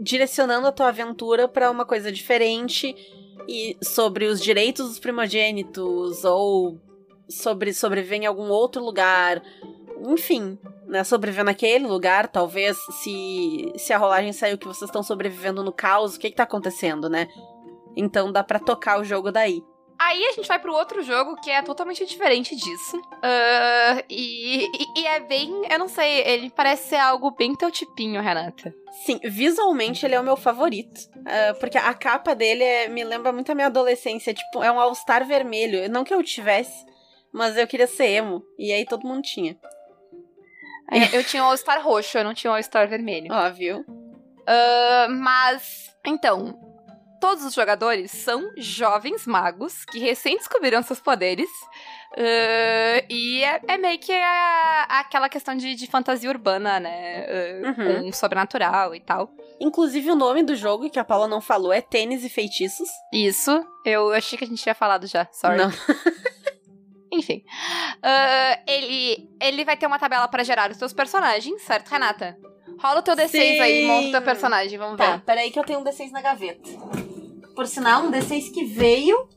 direcionando 0.00 0.66
a 0.66 0.72
tua 0.72 0.88
aventura 0.88 1.48
para 1.48 1.70
uma 1.70 1.84
coisa 1.84 2.10
diferente 2.10 2.94
e 3.48 3.76
sobre 3.82 4.26
os 4.26 4.40
direitos 4.40 4.88
dos 4.88 4.98
primogênitos 4.98 6.24
ou 6.24 6.78
sobre 7.28 7.72
sobreviver 7.72 8.22
em 8.22 8.26
algum 8.26 8.48
outro 8.48 8.82
lugar. 8.82 9.42
Enfim, 10.06 10.58
né? 10.86 11.02
Sobreviver 11.04 11.44
naquele 11.44 11.86
lugar, 11.86 12.28
talvez 12.28 12.76
se, 13.02 13.72
se 13.76 13.92
a 13.92 13.98
rolagem 13.98 14.32
saiu 14.32 14.58
que 14.58 14.66
vocês 14.66 14.88
estão 14.88 15.02
sobrevivendo 15.02 15.62
no 15.62 15.72
caos, 15.72 16.16
o 16.16 16.20
que, 16.20 16.30
que 16.30 16.36
tá 16.36 16.42
acontecendo, 16.42 17.08
né? 17.08 17.28
Então 17.96 18.32
dá 18.32 18.42
para 18.42 18.58
tocar 18.58 19.00
o 19.00 19.04
jogo 19.04 19.30
daí. 19.30 19.62
Aí 19.98 20.24
a 20.24 20.32
gente 20.32 20.48
vai 20.48 20.58
pro 20.58 20.74
outro 20.74 21.02
jogo 21.02 21.36
que 21.36 21.50
é 21.50 21.62
totalmente 21.62 22.04
diferente 22.04 22.54
disso. 22.56 22.96
Uh, 22.96 24.04
e, 24.10 24.64
e, 24.64 25.00
e, 25.00 25.06
é 25.06 25.20
bem. 25.20 25.50
Eu 25.70 25.78
não 25.78 25.88
sei, 25.88 26.20
ele 26.26 26.50
parece 26.50 26.88
ser 26.88 26.96
algo 26.96 27.30
bem 27.30 27.54
teu 27.54 27.70
tipinho, 27.70 28.20
Renata. 28.20 28.74
Sim, 29.04 29.20
visualmente 29.24 30.04
ele 30.04 30.14
é 30.14 30.20
o 30.20 30.24
meu 30.24 30.36
favorito. 30.36 31.00
Uh, 31.16 31.58
porque 31.60 31.78
a 31.78 31.94
capa 31.94 32.34
dele 32.34 32.64
é, 32.64 32.88
me 32.88 33.04
lembra 33.04 33.32
muito 33.32 33.52
a 33.52 33.54
minha 33.54 33.68
adolescência. 33.68 34.34
Tipo, 34.34 34.62
é 34.62 34.70
um 34.70 34.80
All-Star 34.80 35.24
vermelho. 35.26 35.88
Não 35.88 36.02
que 36.02 36.12
eu 36.12 36.22
tivesse, 36.22 36.84
mas 37.34 37.56
eu 37.56 37.66
queria 37.66 37.88
ser 37.88 38.06
emo. 38.06 38.44
E 38.56 38.72
aí 38.72 38.86
todo 38.86 39.06
mundo 39.06 39.22
tinha. 39.22 39.58
É, 40.88 41.16
eu 41.16 41.24
tinha 41.24 41.42
o 41.42 41.46
All-Star 41.46 41.82
roxo, 41.82 42.16
eu 42.16 42.22
não 42.22 42.32
tinha 42.32 42.50
o 42.52 42.54
All-Star 42.54 42.88
vermelho. 42.88 43.32
Óbvio. 43.32 43.84
Uh, 43.88 45.10
mas, 45.10 45.92
então, 46.06 46.56
todos 47.20 47.44
os 47.44 47.52
jogadores 47.52 48.12
são 48.12 48.52
jovens 48.56 49.26
magos 49.26 49.84
que 49.86 49.98
recém 49.98 50.36
descobriram 50.36 50.80
seus 50.82 51.00
poderes. 51.00 51.50
Uh, 52.12 53.02
e 53.10 53.42
é, 53.42 53.60
é, 53.66 53.78
meio 53.78 53.98
que 53.98 54.12
a, 54.12 54.86
aquela 55.00 55.28
questão 55.28 55.56
de, 55.56 55.74
de, 55.74 55.88
fantasia 55.88 56.30
urbana, 56.30 56.78
né? 56.78 57.26
Uh, 57.26 57.66
uhum. 57.66 58.04
Com 58.04 58.12
sobrenatural 58.12 58.94
e 58.94 59.00
tal. 59.00 59.28
Inclusive, 59.58 60.12
o 60.12 60.14
nome 60.14 60.44
do 60.44 60.54
jogo, 60.54 60.88
que 60.88 61.00
a 61.00 61.04
Paula 61.04 61.26
não 61.26 61.40
falou, 61.40 61.72
é 61.72 61.80
Tênis 61.80 62.22
e 62.22 62.28
Feitiços. 62.28 62.88
Isso. 63.12 63.66
Eu 63.84 64.12
achei 64.12 64.38
que 64.38 64.44
a 64.44 64.46
gente 64.46 64.62
tinha 64.62 64.74
falado 64.74 65.08
já. 65.08 65.26
Sorry. 65.32 65.56
Não. 65.56 65.72
Enfim. 67.14 67.44
Uh, 67.98 68.62
ele, 68.66 69.28
ele 69.40 69.64
vai 69.64 69.76
ter 69.76 69.86
uma 69.86 69.98
tabela 69.98 70.26
para 70.28 70.42
gerar 70.42 70.70
os 70.70 70.76
seus 70.76 70.92
personagens, 70.92 71.62
certo, 71.62 71.88
Renata? 71.88 72.36
Rola 72.78 73.00
o 73.00 73.02
teu 73.02 73.14
D6 73.14 73.28
Sim. 73.28 73.60
aí, 73.60 73.86
monta 73.86 74.08
o 74.08 74.10
teu 74.12 74.22
personagem, 74.22 74.78
vamos 74.78 74.96
tá, 74.96 75.16
ver. 75.16 75.22
Peraí 75.22 75.50
que 75.50 75.58
eu 75.58 75.64
tenho 75.64 75.80
um 75.80 75.84
D6 75.84 76.10
na 76.10 76.20
gaveta. 76.20 76.68
Por 77.54 77.66
sinal, 77.66 78.02
um 78.02 78.10
D6 78.10 78.52
que 78.52 78.64
veio 78.64 79.28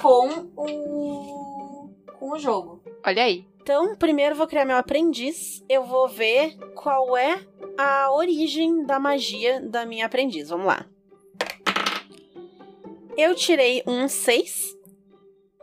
com 0.00 0.50
o. 0.56 1.90
com 2.18 2.32
o 2.32 2.38
jogo. 2.38 2.82
Olha 3.04 3.22
aí. 3.22 3.46
Então, 3.62 3.94
primeiro 3.94 4.34
vou 4.34 4.48
criar 4.48 4.64
meu 4.64 4.76
aprendiz. 4.76 5.64
Eu 5.68 5.84
vou 5.84 6.08
ver 6.08 6.56
qual 6.74 7.16
é 7.16 7.40
a 7.78 8.12
origem 8.12 8.84
da 8.84 8.98
magia 8.98 9.60
da 9.60 9.86
minha 9.86 10.06
aprendiz. 10.06 10.48
Vamos 10.48 10.66
lá. 10.66 10.84
Eu 13.16 13.34
tirei 13.36 13.84
um 13.86 14.08
6 14.08 14.81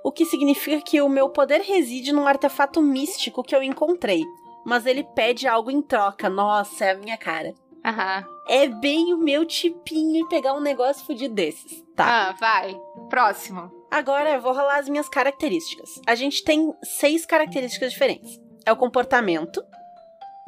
o 0.04 0.12
que 0.12 0.26
significa 0.26 0.82
que 0.82 1.02
o 1.02 1.10
meu 1.10 1.30
poder 1.30 1.62
reside 1.62 2.12
num 2.12 2.28
artefato 2.28 2.82
místico 2.82 3.44
que 3.44 3.56
eu 3.56 3.64
encontrei. 3.64 4.24
Mas 4.66 4.86
ele 4.86 5.04
pede 5.04 5.48
algo 5.48 5.72
em 5.72 5.82
troca. 5.82 6.30
Nossa, 6.30 6.86
é 6.86 6.92
a 6.92 6.98
minha 6.98 7.18
cara. 7.18 7.54
Aham. 7.86 8.26
É 8.48 8.68
bem 8.68 9.14
o 9.14 9.18
meu 9.18 9.46
tipinho 9.46 10.28
pegar 10.28 10.54
um 10.54 10.60
negócio 10.60 11.06
fudido 11.06 11.34
desses. 11.34 11.84
Tá. 11.96 12.30
Ah, 12.30 12.36
vai. 12.40 12.80
Próximo. 13.10 13.72
Agora 13.90 14.32
eu 14.32 14.42
vou 14.42 14.54
rolar 14.54 14.80
as 14.80 14.90
minhas 14.90 15.10
características. 15.10 16.02
A 16.06 16.14
gente 16.16 16.44
tem 16.44 16.74
seis 16.84 17.26
características 17.26 17.92
diferentes. 17.92 18.40
É 18.66 18.72
o 18.72 18.78
comportamento, 18.78 19.64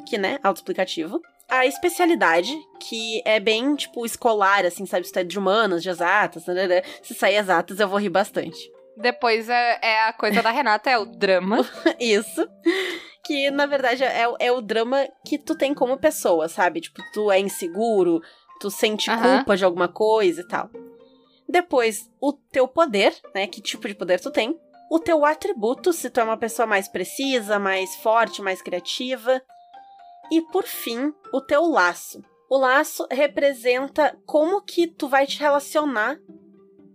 que, 0.08 0.18
né, 0.18 0.40
autoexplicativo. 0.44 1.22
A 1.50 1.66
especialidade, 1.66 2.56
que 2.80 3.22
é 3.26 3.40
bem, 3.40 3.76
tipo, 3.76 4.06
escolar, 4.06 4.66
assim, 4.66 4.86
sabe? 4.86 5.06
Se 5.06 5.12
tu 5.12 5.20
é 5.20 5.24
de 5.24 5.38
humanas, 5.38 5.84
de 5.84 5.90
exatas, 5.90 6.46
né, 6.46 6.54
né, 6.54 6.68
né. 6.68 6.82
se 7.02 7.14
sair 7.14 7.36
exatas 7.36 7.80
eu 7.80 7.88
vou 7.88 8.00
rir 8.00 8.10
bastante. 8.10 8.58
Depois 8.98 9.50
é, 9.50 9.80
é 9.82 10.04
a 10.04 10.14
coisa 10.14 10.42
da 10.42 10.52
Renata, 10.52 10.90
é 10.90 10.98
o 10.98 11.06
drama. 11.06 11.58
Isso. 12.00 12.48
Que, 13.24 13.50
na 13.52 13.66
verdade, 13.66 14.04
é, 14.04 14.28
é 14.40 14.52
o 14.52 14.62
drama 14.62 15.08
que 15.26 15.38
tu 15.38 15.56
tem 15.56 15.74
como 15.74 15.98
pessoa, 15.98 16.48
sabe? 16.48 16.82
Tipo, 16.82 17.02
tu 17.14 17.32
é 17.32 17.40
inseguro, 17.40 18.22
tu 18.60 18.70
sente 18.70 19.10
culpa 19.10 19.56
de 19.56 19.64
alguma 19.64 19.88
coisa 19.88 20.42
e 20.42 20.48
tal. 20.48 20.70
Depois, 21.48 22.10
o 22.20 22.34
teu 22.34 22.68
poder, 22.68 23.14
né? 23.34 23.48
Que 23.48 23.62
tipo 23.62 23.88
de 23.88 23.96
poder 23.96 24.20
tu 24.20 24.32
tem. 24.32 24.58
O 24.90 25.00
teu 25.00 25.26
atributo, 25.26 25.94
se 25.94 26.10
tu 26.10 26.20
é 26.20 26.24
uma 26.24 26.38
pessoa 26.38 26.66
mais 26.66 26.88
precisa, 26.88 27.58
mais 27.58 27.96
forte, 27.98 28.42
mais 28.42 28.62
criativa. 28.62 29.42
E 30.32 30.42
por 30.42 30.64
fim, 30.64 31.14
o 31.34 31.42
teu 31.42 31.64
laço. 31.64 32.24
O 32.50 32.58
laço 32.58 33.08
representa 33.10 34.18
como 34.26 34.62
que 34.62 34.88
tu 34.88 35.08
vai 35.08 35.26
te 35.26 35.40
relacionar 35.40 36.18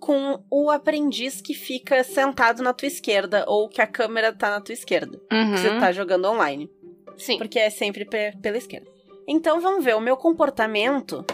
com 0.00 0.42
o 0.50 0.70
aprendiz 0.70 1.40
que 1.40 1.54
fica 1.54 2.02
sentado 2.04 2.62
na 2.62 2.72
tua 2.72 2.86
esquerda 2.86 3.44
ou 3.48 3.68
que 3.68 3.80
a 3.80 3.86
câmera 3.86 4.32
tá 4.32 4.50
na 4.50 4.60
tua 4.60 4.72
esquerda, 4.72 5.20
Uhum. 5.32 5.54
que 5.54 5.58
você 5.60 5.78
tá 5.80 5.92
jogando 5.92 6.26
online, 6.28 6.70
Sim. 7.16 7.38
porque 7.38 7.58
é 7.58 7.70
sempre 7.70 8.04
pe- 8.04 8.36
pela 8.42 8.56
esquerda. 8.58 8.86
Então 9.26 9.60
vamos 9.60 9.84
ver, 9.84 9.96
o 9.96 10.00
meu 10.00 10.16
comportamento, 10.16 11.24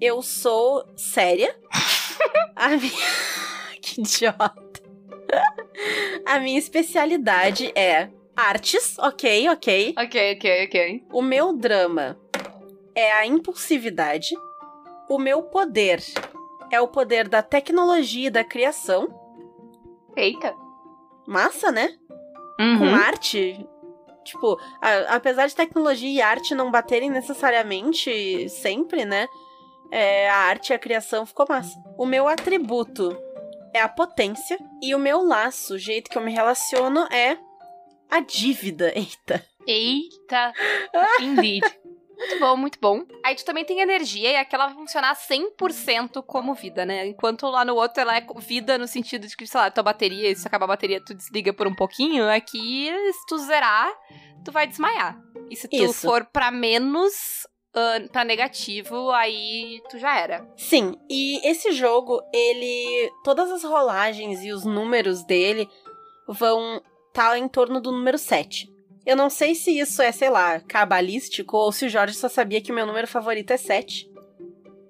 eu 0.00 0.22
sou 0.22 0.84
séria. 0.96 1.54
a 2.56 2.68
minha... 2.70 2.92
que 3.82 4.00
idiota. 4.00 4.80
a 6.26 6.38
minha 6.40 6.58
especialidade 6.58 7.70
é 7.74 8.08
artes, 8.36 8.96
ok, 8.98 9.48
ok. 9.50 9.94
Ok, 9.98 10.32
ok, 10.36 10.64
ok. 10.66 11.04
O 11.12 11.20
meu 11.22 11.52
drama 11.56 12.18
é 12.94 13.12
a 13.12 13.26
impulsividade. 13.26 14.34
O 15.08 15.18
meu 15.18 15.42
poder 15.42 16.00
é 16.70 16.80
o 16.80 16.88
poder 16.88 17.28
da 17.28 17.42
tecnologia 17.42 18.28
e 18.28 18.30
da 18.30 18.44
criação. 18.44 19.08
Eita. 20.16 20.54
Massa, 21.26 21.70
né? 21.70 21.88
Com 22.56 22.84
Uhum. 22.86 22.94
arte. 22.94 23.66
Tipo, 24.24 24.58
a- 24.82 25.14
apesar 25.16 25.46
de 25.46 25.54
tecnologia 25.54 26.10
e 26.10 26.20
arte 26.20 26.54
não 26.54 26.70
baterem 26.70 27.10
necessariamente 27.10 28.48
sempre, 28.48 29.04
né? 29.04 29.26
É, 29.90 30.28
a 30.28 30.36
arte 30.36 30.70
e 30.70 30.74
a 30.74 30.78
criação 30.78 31.24
ficou 31.24 31.46
massa. 31.48 31.74
O 31.96 32.04
meu 32.04 32.28
atributo 32.28 33.16
é 33.72 33.80
a 33.80 33.88
potência. 33.88 34.58
E 34.82 34.94
o 34.94 34.98
meu 34.98 35.22
laço, 35.22 35.74
o 35.74 35.78
jeito 35.78 36.10
que 36.10 36.18
eu 36.18 36.22
me 36.22 36.32
relaciono, 36.32 37.06
é 37.10 37.38
a 38.10 38.20
dívida. 38.20 38.92
Eita. 38.96 39.44
Eita. 39.66 40.52
Indeed. 41.22 41.62
Muito 42.18 42.38
bom, 42.40 42.56
muito 42.56 42.78
bom. 42.80 43.04
Aí 43.24 43.36
tu 43.36 43.44
também 43.44 43.64
tem 43.64 43.80
energia 43.80 44.32
e 44.32 44.36
aquela 44.36 44.66
vai 44.66 44.74
funcionar 44.74 45.14
100% 45.14 46.20
como 46.26 46.52
vida, 46.52 46.84
né? 46.84 47.06
Enquanto 47.06 47.46
lá 47.46 47.64
no 47.64 47.76
outro 47.76 48.00
ela 48.00 48.16
é 48.16 48.26
vida 48.38 48.76
no 48.76 48.88
sentido 48.88 49.26
de 49.26 49.36
que, 49.36 49.46
sei 49.46 49.60
lá, 49.60 49.70
tua 49.70 49.84
bateria, 49.84 50.34
se 50.34 50.46
acabar 50.46 50.64
a 50.64 50.68
bateria, 50.68 51.00
tu 51.00 51.14
desliga 51.14 51.52
por 51.52 51.68
um 51.68 51.74
pouquinho. 51.74 52.28
Aqui, 52.28 52.90
se 53.12 53.26
tu 53.28 53.38
zerar, 53.38 53.92
tu 54.44 54.50
vai 54.50 54.66
desmaiar. 54.66 55.16
E 55.48 55.54
se 55.54 55.68
tu 55.68 55.76
Isso. 55.76 56.06
for 56.06 56.24
pra 56.24 56.50
menos, 56.50 57.46
ah, 57.72 58.00
pra 58.10 58.24
negativo, 58.24 59.10
aí 59.12 59.80
tu 59.88 59.96
já 59.96 60.18
era. 60.18 60.44
Sim, 60.56 60.96
e 61.08 61.38
esse 61.48 61.70
jogo, 61.70 62.20
ele. 62.34 63.12
Todas 63.22 63.48
as 63.52 63.62
rolagens 63.62 64.42
e 64.42 64.50
os 64.52 64.64
números 64.64 65.24
dele 65.24 65.68
vão 66.26 66.82
estar 67.08 67.38
em 67.38 67.46
torno 67.46 67.80
do 67.80 67.92
número 67.92 68.18
7. 68.18 68.68
Eu 69.08 69.16
não 69.16 69.30
sei 69.30 69.54
se 69.54 69.70
isso 69.78 70.02
é, 70.02 70.12
sei 70.12 70.28
lá, 70.28 70.60
cabalístico 70.60 71.56
ou 71.56 71.72
se 71.72 71.86
o 71.86 71.88
Jorge 71.88 72.14
só 72.14 72.28
sabia 72.28 72.60
que 72.60 72.70
o 72.70 72.74
meu 72.74 72.84
número 72.84 73.06
favorito 73.08 73.50
é 73.52 73.56
7. 73.56 74.06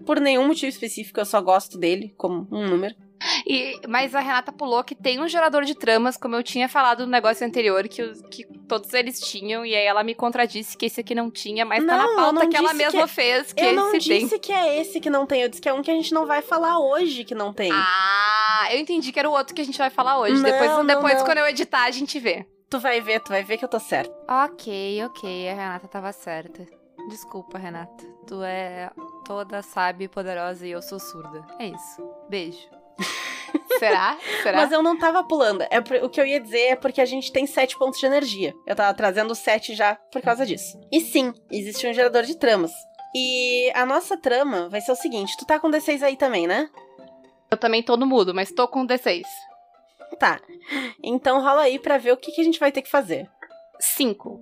Por 0.04 0.18
nenhum 0.20 0.44
motivo 0.48 0.68
específico, 0.68 1.20
eu 1.20 1.24
só 1.24 1.40
gosto 1.40 1.78
dele 1.78 2.12
como 2.16 2.48
um 2.50 2.66
número. 2.66 2.96
E, 3.46 3.78
mas 3.88 4.14
a 4.16 4.20
Renata 4.20 4.50
pulou 4.52 4.82
que 4.82 4.94
tem 4.94 5.20
um 5.20 5.28
gerador 5.28 5.64
de 5.64 5.74
tramas, 5.76 6.16
como 6.16 6.34
eu 6.34 6.42
tinha 6.42 6.68
falado 6.68 7.06
no 7.06 7.12
negócio 7.12 7.46
anterior, 7.46 7.86
que, 7.86 8.12
que 8.28 8.44
todos 8.68 8.92
eles 8.92 9.20
tinham, 9.20 9.64
e 9.64 9.72
aí 9.74 9.84
ela 9.84 10.02
me 10.02 10.14
contradisse 10.16 10.76
que 10.76 10.86
esse 10.86 11.00
aqui 11.00 11.14
não 11.14 11.30
tinha, 11.30 11.64
mas 11.64 11.84
tá 11.84 11.96
Não, 11.96 11.96
na 11.96 12.10
eu 12.10 12.16
pauta 12.16 12.46
que 12.48 12.56
ela 12.56 12.70
disse 12.72 12.76
mesma 12.84 13.06
que- 13.08 13.14
fez, 13.14 13.52
que 13.52 13.64
eu 13.64 13.72
não 13.72 13.94
esse 13.94 14.08
tem. 14.08 14.18
disse 14.20 14.38
que 14.38 14.52
é 14.52 14.80
esse 14.80 14.98
que 15.00 15.10
não 15.10 15.26
tem, 15.26 15.42
eu 15.42 15.48
disse 15.48 15.60
que 15.62 15.68
é 15.68 15.72
um 15.72 15.82
que 15.82 15.90
a 15.90 15.94
gente 15.94 16.12
não 16.12 16.26
vai 16.26 16.42
falar 16.42 16.78
hoje 16.80 17.22
que 17.24 17.34
não 17.36 17.52
tem. 17.52 17.70
Ah, 17.72 18.68
eu 18.72 18.78
entendi 18.80 19.12
que 19.12 19.18
era 19.18 19.28
o 19.30 19.32
outro 19.32 19.54
que 19.54 19.60
a 19.62 19.64
gente 19.64 19.78
vai 19.78 19.90
falar 19.90 20.18
hoje. 20.18 20.34
Não, 20.34 20.42
depois, 20.42 20.70
não, 20.70 20.86
depois 20.86 21.22
quando 21.22 21.38
eu 21.38 21.46
editar, 21.46 21.84
a 21.84 21.90
gente 21.92 22.18
vê. 22.18 22.46
Tu 22.70 22.78
vai 22.78 23.00
ver, 23.00 23.20
tu 23.20 23.30
vai 23.30 23.42
ver 23.42 23.56
que 23.56 23.64
eu 23.64 23.68
tô 23.68 23.78
certa. 23.80 24.14
Ok, 24.44 25.02
ok, 25.04 25.48
a 25.48 25.54
Renata 25.54 25.88
tava 25.88 26.12
certa. 26.12 26.66
Desculpa, 27.08 27.56
Renata. 27.58 28.04
Tu 28.26 28.42
é 28.42 28.90
toda 29.24 29.62
sábia 29.62 30.04
e 30.04 30.08
poderosa 30.08 30.66
e 30.66 30.70
eu 30.70 30.82
sou 30.82 30.98
surda. 30.98 31.46
É 31.58 31.66
isso. 31.68 32.06
Beijo. 32.28 32.58
Será? 33.78 34.18
Será? 34.42 34.58
Mas 34.58 34.72
eu 34.72 34.82
não 34.82 34.98
tava 34.98 35.24
pulando. 35.24 35.64
É 35.70 35.80
por- 35.80 35.96
o 36.02 36.10
que 36.10 36.20
eu 36.20 36.26
ia 36.26 36.40
dizer 36.40 36.66
é 36.72 36.76
porque 36.76 37.00
a 37.00 37.06
gente 37.06 37.32
tem 37.32 37.46
sete 37.46 37.78
pontos 37.78 37.98
de 38.00 38.04
energia. 38.06 38.52
Eu 38.66 38.76
tava 38.76 38.92
trazendo 38.92 39.34
sete 39.34 39.74
já 39.74 39.94
por 40.12 40.20
causa 40.20 40.44
disso. 40.44 40.78
E 40.92 41.00
sim, 41.00 41.32
existe 41.50 41.86
um 41.88 41.92
gerador 41.94 42.24
de 42.24 42.36
tramas. 42.36 42.72
E 43.14 43.70
a 43.74 43.86
nossa 43.86 44.16
trama 44.18 44.68
vai 44.68 44.80
ser 44.82 44.92
o 44.92 44.96
seguinte: 44.96 45.34
tu 45.38 45.46
tá 45.46 45.58
com 45.58 45.70
D6 45.70 46.02
aí 46.02 46.16
também, 46.16 46.46
né? 46.46 46.68
Eu 47.50 47.56
também 47.56 47.82
tô 47.82 47.96
no 47.96 48.04
mudo, 48.04 48.34
mas 48.34 48.52
tô 48.52 48.68
com 48.68 48.86
D6. 48.86 49.22
Tá. 50.18 50.40
Então 51.02 51.40
rola 51.40 51.62
aí 51.62 51.78
pra 51.78 51.98
ver 51.98 52.12
o 52.12 52.16
que, 52.16 52.32
que 52.32 52.40
a 52.40 52.44
gente 52.44 52.58
vai 52.60 52.72
ter 52.72 52.82
que 52.82 52.90
fazer. 52.90 53.30
5. 53.80 54.40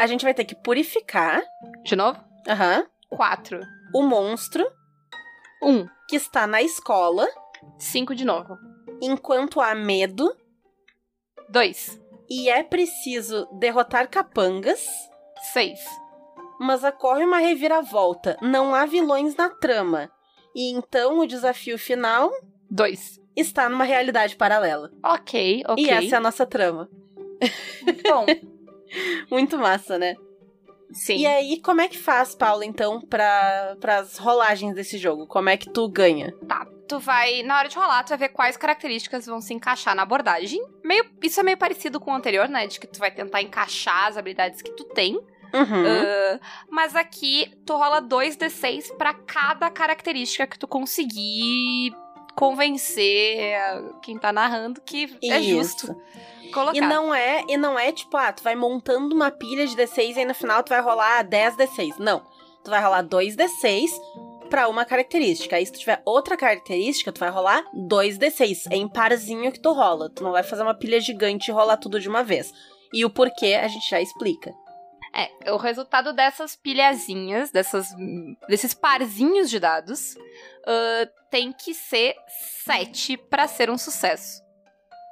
A 0.00 0.06
gente 0.06 0.24
vai 0.24 0.34
ter 0.34 0.44
que 0.44 0.54
purificar 0.54 1.42
De 1.84 1.94
novo? 1.94 2.18
aham, 2.48 2.84
4. 3.08 3.60
o 3.94 4.02
monstro 4.02 4.66
1. 5.62 5.86
que 6.08 6.16
está 6.16 6.46
na 6.46 6.60
escola 6.62 7.26
5 7.78 8.14
de 8.14 8.24
novo. 8.24 8.56
enquanto 9.00 9.60
há 9.60 9.74
medo 9.74 10.36
2. 11.48 12.00
e 12.28 12.48
é 12.50 12.62
preciso 12.64 13.46
derrotar 13.58 14.08
capangas. 14.10 14.84
6. 15.52 15.78
Mas 16.58 16.82
ocorre 16.82 17.24
uma 17.24 17.38
reviravolta. 17.38 18.36
Não 18.42 18.74
há 18.74 18.84
vilões 18.86 19.36
na 19.36 19.48
trama. 19.50 20.10
E 20.54 20.72
então 20.72 21.18
o 21.20 21.26
desafio 21.26 21.78
final 21.78 22.30
2. 22.70 23.20
Está 23.36 23.68
numa 23.68 23.84
realidade 23.84 24.36
paralela. 24.36 24.90
Ok, 25.02 25.62
ok. 25.68 25.84
E 25.84 25.90
essa 25.90 26.16
é 26.16 26.18
a 26.18 26.20
nossa 26.20 26.46
trama. 26.46 26.88
Bom, 28.08 28.26
Muito 29.30 29.58
massa, 29.58 29.98
né? 29.98 30.16
sim. 30.92 31.18
E 31.18 31.26
aí, 31.26 31.60
como 31.60 31.80
é 31.80 31.88
que 31.88 31.98
faz, 31.98 32.34
Paula, 32.34 32.64
então, 32.64 33.00
para 33.00 33.76
as 33.98 34.16
rolagens 34.16 34.74
desse 34.74 34.98
jogo? 34.98 35.26
Como 35.26 35.48
é 35.48 35.56
que 35.56 35.70
tu 35.70 35.88
ganha? 35.88 36.32
Tá, 36.48 36.66
tu 36.88 36.98
vai, 36.98 37.42
na 37.42 37.58
hora 37.58 37.68
de 37.68 37.76
rolar, 37.76 38.04
tu 38.04 38.10
vai 38.10 38.18
ver 38.18 38.28
quais 38.30 38.56
características 38.56 39.26
vão 39.26 39.40
se 39.40 39.52
encaixar 39.52 39.94
na 39.94 40.02
abordagem. 40.02 40.64
Meio, 40.84 41.04
isso 41.22 41.40
é 41.40 41.42
meio 41.42 41.58
parecido 41.58 42.00
com 42.00 42.12
o 42.12 42.14
anterior, 42.14 42.48
né? 42.48 42.66
De 42.66 42.78
que 42.78 42.86
tu 42.86 42.98
vai 42.98 43.10
tentar 43.10 43.42
encaixar 43.42 44.06
as 44.06 44.16
habilidades 44.16 44.62
que 44.62 44.70
tu 44.72 44.84
tem. 44.84 45.14
Uhum. 45.52 45.86
Ah, 45.86 46.40
mas 46.70 46.94
aqui, 46.96 47.50
tu 47.64 47.74
rola 47.74 48.02
2d6 48.02 48.96
pra 48.96 49.14
cada 49.14 49.70
característica 49.70 50.46
que 50.46 50.58
tu 50.58 50.66
conseguir 50.68 51.92
convencer 52.36 53.58
quem 54.02 54.18
tá 54.18 54.32
narrando 54.32 54.80
que 54.80 55.16
é 55.24 55.40
Isso. 55.40 55.50
justo 55.50 55.96
colocar. 56.56 56.76
E 56.76 56.80
não 56.80 57.14
é, 57.14 57.44
e 57.48 57.56
não 57.56 57.78
é 57.78 57.92
tipo, 57.92 58.16
ah, 58.16 58.32
tu 58.32 58.42
vai 58.42 58.54
montando 58.54 59.14
uma 59.14 59.30
pilha 59.30 59.66
de 59.66 59.76
D6 59.76 60.16
e 60.16 60.18
aí 60.20 60.24
no 60.24 60.34
final 60.34 60.62
tu 60.62 60.70
vai 60.70 60.80
rolar 60.80 61.22
10 61.22 61.56
D6. 61.56 61.98
Não. 61.98 62.22
Tu 62.64 62.70
vai 62.70 62.82
rolar 62.82 63.02
2 63.02 63.36
D6 63.36 63.90
pra 64.48 64.68
uma 64.68 64.84
característica. 64.84 65.56
Aí 65.56 65.66
se 65.66 65.72
tu 65.72 65.78
tiver 65.78 66.00
outra 66.04 66.36
característica, 66.36 67.12
tu 67.12 67.20
vai 67.20 67.30
rolar 67.30 67.64
2 67.74 68.18
D6. 68.18 68.66
É 68.70 68.76
em 68.76 68.88
parzinho 68.88 69.52
que 69.52 69.60
tu 69.60 69.72
rola. 69.72 70.10
Tu 70.10 70.22
não 70.22 70.32
vai 70.32 70.42
fazer 70.42 70.62
uma 70.62 70.74
pilha 70.74 71.00
gigante 71.00 71.50
e 71.50 71.54
rolar 71.54 71.76
tudo 71.76 72.00
de 72.00 72.08
uma 72.08 72.22
vez. 72.22 72.52
E 72.92 73.04
o 73.04 73.10
porquê 73.10 73.54
a 73.54 73.68
gente 73.68 73.88
já 73.88 74.00
explica. 74.00 74.54
É, 75.18 75.50
o 75.50 75.56
resultado 75.56 76.12
dessas 76.12 76.54
pilhazinhas, 76.54 77.50
dessas, 77.50 77.88
desses 78.46 78.74
parzinhos 78.74 79.48
de 79.48 79.58
dados, 79.58 80.14
ah, 80.66 81.08
tem 81.30 81.52
que 81.52 81.72
ser 81.72 82.14
7 82.64 83.16
pra 83.16 83.48
ser 83.48 83.70
um 83.70 83.78
sucesso. 83.78 84.44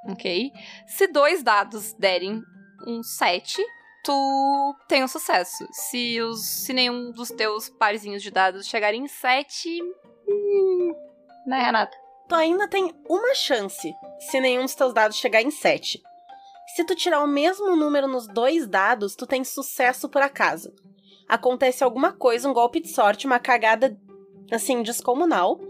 Ok? 0.07 0.53
Se 0.87 1.07
dois 1.07 1.43
dados 1.43 1.95
derem 1.95 2.43
um 2.87 3.03
7, 3.03 3.65
tu 4.05 4.77
tem 4.87 5.03
um 5.03 5.09
sucesso. 5.09 5.67
Se, 5.73 6.21
os, 6.21 6.45
se 6.45 6.75
nenhum 6.75 7.11
dos 7.11 7.31
teus 7.31 7.71
parzinhos 7.71 8.23
de 8.23 8.31
dados 8.31 8.67
chegarem 8.67 9.05
em 9.05 9.09
7. 9.09 9.83
Hum, 10.29 10.95
né, 11.47 11.63
Renata? 11.63 11.97
Tu 12.29 12.35
ainda 12.35 12.69
tem 12.69 12.93
uma 13.09 13.35
chance 13.35 13.91
se 14.19 14.41
nenhum 14.41 14.63
dos 14.63 14.75
teus 14.75 14.93
dados 14.93 15.17
chegar 15.17 15.41
em 15.41 15.51
7. 15.51 16.03
Se 16.75 16.85
tu 16.85 16.95
tirar 16.95 17.23
o 17.23 17.27
mesmo 17.29 17.77
número 17.77 18.09
nos 18.09 18.27
dois 18.27 18.67
dados, 18.67 19.15
tu 19.15 19.27
tem 19.27 19.45
sucesso 19.45 20.09
por 20.09 20.23
acaso. 20.23 20.73
Acontece 21.29 21.83
alguma 21.85 22.13
coisa, 22.13 22.49
um 22.49 22.53
golpe 22.53 22.81
de 22.81 22.89
sorte, 22.89 23.27
uma 23.27 23.39
cagada 23.39 23.97
assim 24.51 24.83
descomunal, 24.83 25.61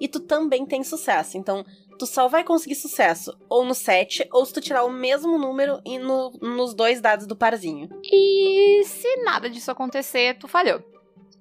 e 0.00 0.08
tu 0.08 0.20
também 0.20 0.66
tem 0.66 0.82
sucesso. 0.82 1.38
Então, 1.38 1.64
tu 1.98 2.06
só 2.06 2.28
vai 2.28 2.42
conseguir 2.44 2.74
sucesso 2.74 3.36
ou 3.48 3.64
no 3.64 3.74
7, 3.74 4.28
ou 4.32 4.44
se 4.44 4.52
tu 4.52 4.60
tirar 4.60 4.84
o 4.84 4.90
mesmo 4.92 5.38
número 5.38 5.80
e 5.84 5.98
no- 5.98 6.32
nos 6.42 6.74
dois 6.74 7.00
dados 7.00 7.26
do 7.26 7.36
parzinho. 7.36 7.88
E 8.04 8.82
se 8.84 9.16
nada 9.24 9.48
disso 9.48 9.70
acontecer, 9.70 10.36
tu 10.38 10.48
falhou. 10.48 10.82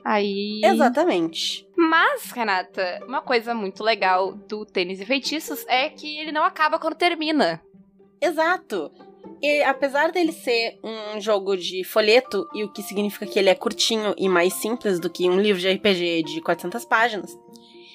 Aí. 0.03 0.61
Exatamente. 0.63 1.67
Mas, 1.75 2.31
Renata, 2.31 2.99
uma 3.07 3.21
coisa 3.21 3.55
muito 3.55 3.83
legal 3.83 4.33
do 4.33 4.63
Tênis 4.65 5.01
e 5.01 5.05
Feitiços 5.05 5.65
é 5.67 5.89
que 5.89 6.19
ele 6.19 6.31
não 6.31 6.43
acaba 6.43 6.77
quando 6.77 6.95
termina. 6.95 7.59
Exato. 8.21 8.91
E 9.41 9.63
apesar 9.63 10.11
dele 10.11 10.31
ser 10.31 10.79
um 10.83 11.19
jogo 11.19 11.57
de 11.57 11.83
folheto, 11.83 12.47
e 12.53 12.63
o 12.63 12.71
que 12.71 12.81
significa 12.81 13.25
que 13.25 13.37
ele 13.37 13.49
é 13.49 13.55
curtinho 13.55 14.13
e 14.17 14.29
mais 14.29 14.53
simples 14.53 14.99
do 14.99 15.09
que 15.09 15.29
um 15.29 15.39
livro 15.39 15.61
de 15.61 15.71
RPG 15.71 16.23
de 16.23 16.41
400 16.41 16.85
páginas, 16.85 17.37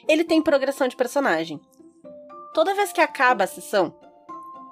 ele 0.09 0.25
tem 0.25 0.43
progressão 0.43 0.89
de 0.89 0.97
personagem. 0.97 1.61
Toda 2.53 2.75
vez 2.75 2.93
que 2.93 3.01
acaba 3.01 3.45
a 3.45 3.47
sessão, 3.47 3.95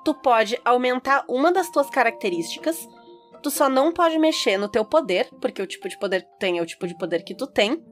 tu 0.05 0.15
pode 0.15 0.61
aumentar 0.65 1.25
uma 1.29 1.53
das 1.53 1.71
tuas 1.71 1.89
características, 1.89 2.89
tu 3.43 3.51
só 3.51 3.69
não 3.69 3.93
pode 3.93 4.19
mexer 4.19 4.59
no 4.59 4.69
teu 4.69 4.85
poder, 4.85 5.29
porque 5.41 5.63
o 5.63 5.67
tipo 5.67 5.89
de 5.89 5.99
poder 5.99 6.23
que 6.23 6.31
tu 6.31 6.39
tem 6.39 6.59
é 6.59 6.63
o 6.63 6.67
tipo 6.67 6.87
de 6.87 6.97
poder 6.97 7.23
que 7.23 7.35
tu 7.35 7.47
tem, 7.47 7.83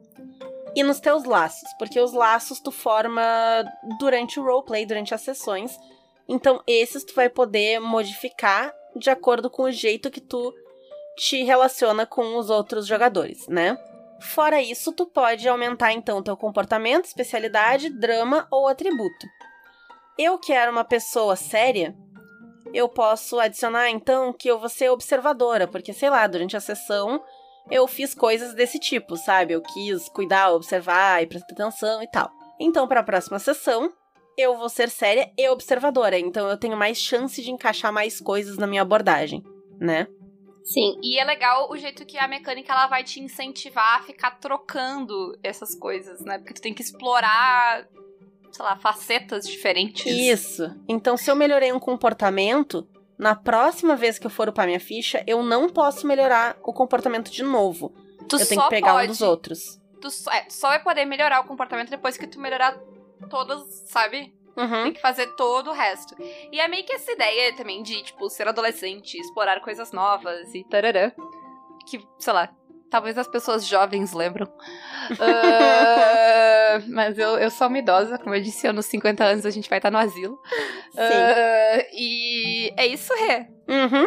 e 0.75 0.83
nos 0.83 1.01
teus 1.01 1.25
laços, 1.25 1.69
porque 1.79 1.99
os 1.99 2.13
laços 2.13 2.61
tu 2.61 2.71
forma 2.71 3.23
durante 3.99 4.39
o 4.39 4.45
roleplay, 4.45 4.85
durante 4.85 5.15
as 5.15 5.23
sessões, 5.23 5.79
então, 6.29 6.63
esses 6.67 7.05
tu 7.05 7.15
vai 7.15 7.29
poder 7.29 7.81
modificar 7.81 8.75
de 8.95 9.11
acordo 9.11 9.51
com 9.51 9.65
o 9.65 9.73
jeito 9.73 10.11
que 10.11 10.21
tu 10.21 10.55
te 11.17 11.43
relaciona 11.45 12.05
com 12.05 12.37
os 12.37 12.51
outros 12.51 12.87
jogadores, 12.87 13.47
né? 13.49 13.79
Fora 14.21 14.61
isso, 14.61 14.93
tu 14.93 15.07
pode 15.07 15.47
aumentar 15.49 15.93
então 15.93 16.23
teu 16.23 16.37
comportamento, 16.37 17.05
especialidade, 17.05 17.91
drama 17.91 18.47
ou 18.51 18.67
atributo. 18.67 19.27
Eu 20.19 20.39
que 20.39 20.53
era 20.53 20.71
uma 20.71 20.85
pessoa 20.85 21.37
séria, 21.37 21.95
eu 22.73 22.89
posso 22.89 23.39
adicionar 23.39 23.91
então 23.91 24.33
que 24.33 24.49
eu 24.49 24.59
vou 24.59 24.69
ser 24.69 24.91
observadora, 24.91 25.69
porque 25.69 25.93
sei 25.93 26.11
lá, 26.11 26.27
durante 26.27 26.57
a 26.57 26.61
sessão 26.61 27.23
eu 27.71 27.87
fiz 27.87 28.15
coisas 28.15 28.55
desse 28.55 28.79
tipo, 28.79 29.17
sabe? 29.17 29.53
Eu 29.53 29.61
quis 29.61 30.09
cuidar, 30.09 30.53
observar 30.53 31.23
e 31.23 31.27
prestar 31.27 31.53
atenção 31.53 32.03
e 32.03 32.11
tal. 32.11 32.31
Então, 32.59 32.87
para 32.89 33.01
a 33.01 33.05
próxima 33.05 33.39
sessão, 33.39 33.93
eu 34.37 34.57
vou 34.57 34.69
ser 34.69 34.91
séria 34.91 35.31
e 35.37 35.49
observadora, 35.49 36.19
então 36.19 36.49
eu 36.49 36.57
tenho 36.57 36.77
mais 36.77 36.99
chance 36.99 37.43
de 37.43 37.51
encaixar 37.51 37.93
mais 37.93 38.21
coisas 38.21 38.59
na 38.59 38.67
minha 38.67 38.83
abordagem, 38.83 39.43
né? 39.81 40.07
Sim, 40.63 40.99
e 41.01 41.19
é 41.19 41.25
legal 41.25 41.71
o 41.71 41.77
jeito 41.77 42.05
que 42.05 42.19
a 42.19 42.27
mecânica 42.27 42.73
ela 42.73 42.89
vai 42.89 43.05
te 43.05 43.21
incentivar 43.21 44.01
a 44.01 44.03
ficar 44.03 44.33
trocando 44.33 45.39
essas 45.43 45.77
coisas, 45.77 46.21
né? 46.23 46.39
Porque 46.39 46.55
tu 46.55 46.61
tem 46.61 46.75
que 46.75 46.83
explorar, 46.83 47.87
sei 48.51 48.65
lá, 48.65 48.77
facetas 48.77 49.47
diferentes. 49.47 50.07
Isso. 50.07 50.75
Então, 50.89 51.17
se 51.17 51.31
eu 51.31 51.37
melhorei 51.37 51.73
um 51.73 51.79
comportamento, 51.79 52.85
na 53.17 53.37
próxima 53.37 53.95
vez 53.95 54.19
que 54.19 54.27
eu 54.27 54.31
for 54.31 54.49
upar 54.49 54.67
minha 54.67 54.81
ficha, 54.81 55.23
eu 55.25 55.41
não 55.41 55.69
posso 55.69 56.05
melhorar 56.05 56.59
o 56.65 56.73
comportamento 56.73 57.31
de 57.31 57.45
novo. 57.45 57.95
Tu 58.29 58.37
eu 58.37 58.47
tenho 58.47 58.63
que 58.63 58.69
pegar 58.69 58.95
pode, 58.95 59.07
um 59.07 59.11
dos 59.11 59.23
outros. 59.23 59.81
Tu 60.01 60.11
só, 60.11 60.33
é, 60.33 60.47
só 60.51 60.69
vai 60.69 60.83
poder 60.83 61.05
melhorar 61.05 61.41
o 61.41 61.45
comportamento 61.45 61.91
depois 61.91 62.17
que 62.17 62.27
tu 62.27 62.41
melhorar 62.41 62.77
todas, 63.29 63.63
sabe? 63.87 64.35
Uhum. 64.57 64.85
Tem 64.85 64.93
que 64.93 65.01
fazer 65.01 65.27
todo 65.37 65.71
o 65.71 65.73
resto. 65.73 66.17
E 66.51 66.59
é 66.59 66.67
meio 66.67 66.85
que 66.85 66.95
essa 66.95 67.13
ideia 67.13 67.55
também 67.55 67.83
de, 67.83 68.03
tipo, 68.03 68.29
ser 68.31 68.49
adolescente, 68.49 69.19
explorar 69.19 69.61
coisas 69.61 69.93
novas 69.93 70.55
e 70.55 70.65
tarará. 70.65 71.13
Que, 71.87 72.01
sei 72.19 72.33
lá, 72.33 72.49
talvez 72.91 73.17
as 73.19 73.29
pessoas 73.29 73.67
jovens 73.67 74.13
lembram. 74.13 74.47
uh, 74.47 74.57
mas 76.89 77.19
eu, 77.19 77.39
eu 77.39 77.51
sou 77.51 77.69
uma 77.69 77.79
idosa, 77.79 78.19
como 78.19 78.35
eu 78.35 78.41
disse, 78.41 78.67
anos 78.67 78.87
50 78.87 79.25
anos 79.25 79.47
a 79.47 79.51
gente 79.51 79.69
vai 79.69 79.79
estar 79.79 79.91
no 79.91 79.99
asilo. 79.99 80.41
Sim. 80.93 81.01
Uh, 81.01 81.87
e 81.93 82.73
é 82.77 82.87
isso, 82.87 83.13
Rê. 83.15 83.47
Uhum. 83.69 84.07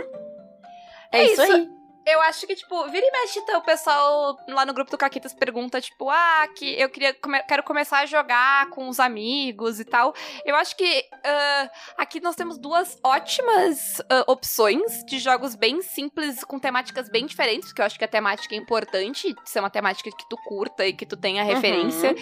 É, 1.11 1.19
é 1.19 1.23
isso, 1.25 1.43
isso 1.43 1.53
aí. 1.53 1.69
Eu 2.05 2.21
acho 2.21 2.47
que, 2.47 2.55
tipo, 2.55 2.87
vira 2.87 3.05
e 3.05 3.11
mexe, 3.11 3.39
então, 3.39 3.59
o 3.59 3.63
pessoal 3.63 4.37
lá 4.47 4.65
no 4.65 4.73
grupo 4.73 4.89
do 4.89 4.97
Caquitas 4.97 5.33
pergunta, 5.33 5.79
tipo, 5.79 6.09
ah, 6.09 6.47
que 6.55 6.79
eu 6.79 6.89
queria 6.89 7.13
come 7.13 7.41
quero 7.43 7.61
começar 7.63 7.99
a 7.99 8.05
jogar 8.05 8.69
com 8.69 8.87
os 8.87 8.99
amigos 8.99 9.79
e 9.79 9.85
tal. 9.85 10.13
Eu 10.45 10.55
acho 10.55 10.75
que 10.75 11.05
uh, 11.13 11.69
aqui 11.97 12.19
nós 12.19 12.35
temos 12.35 12.57
duas 12.57 12.97
ótimas 13.03 13.99
uh, 13.99 14.23
opções 14.27 15.03
de 15.05 15.19
jogos 15.19 15.55
bem 15.55 15.81
simples, 15.81 16.43
com 16.43 16.57
temáticas 16.57 17.09
bem 17.09 17.25
diferentes, 17.25 17.69
porque 17.69 17.81
eu 17.81 17.85
acho 17.85 17.97
que 17.97 18.05
a 18.05 18.07
temática 18.07 18.55
é 18.55 18.57
importante, 18.57 19.35
ser 19.45 19.59
uma 19.59 19.69
temática 19.69 20.09
que 20.09 20.29
tu 20.29 20.37
curta 20.45 20.85
e 20.85 20.93
que 20.93 21.05
tu 21.05 21.15
tenha 21.15 21.43
referência. 21.43 22.11
Uhum. 22.11 22.17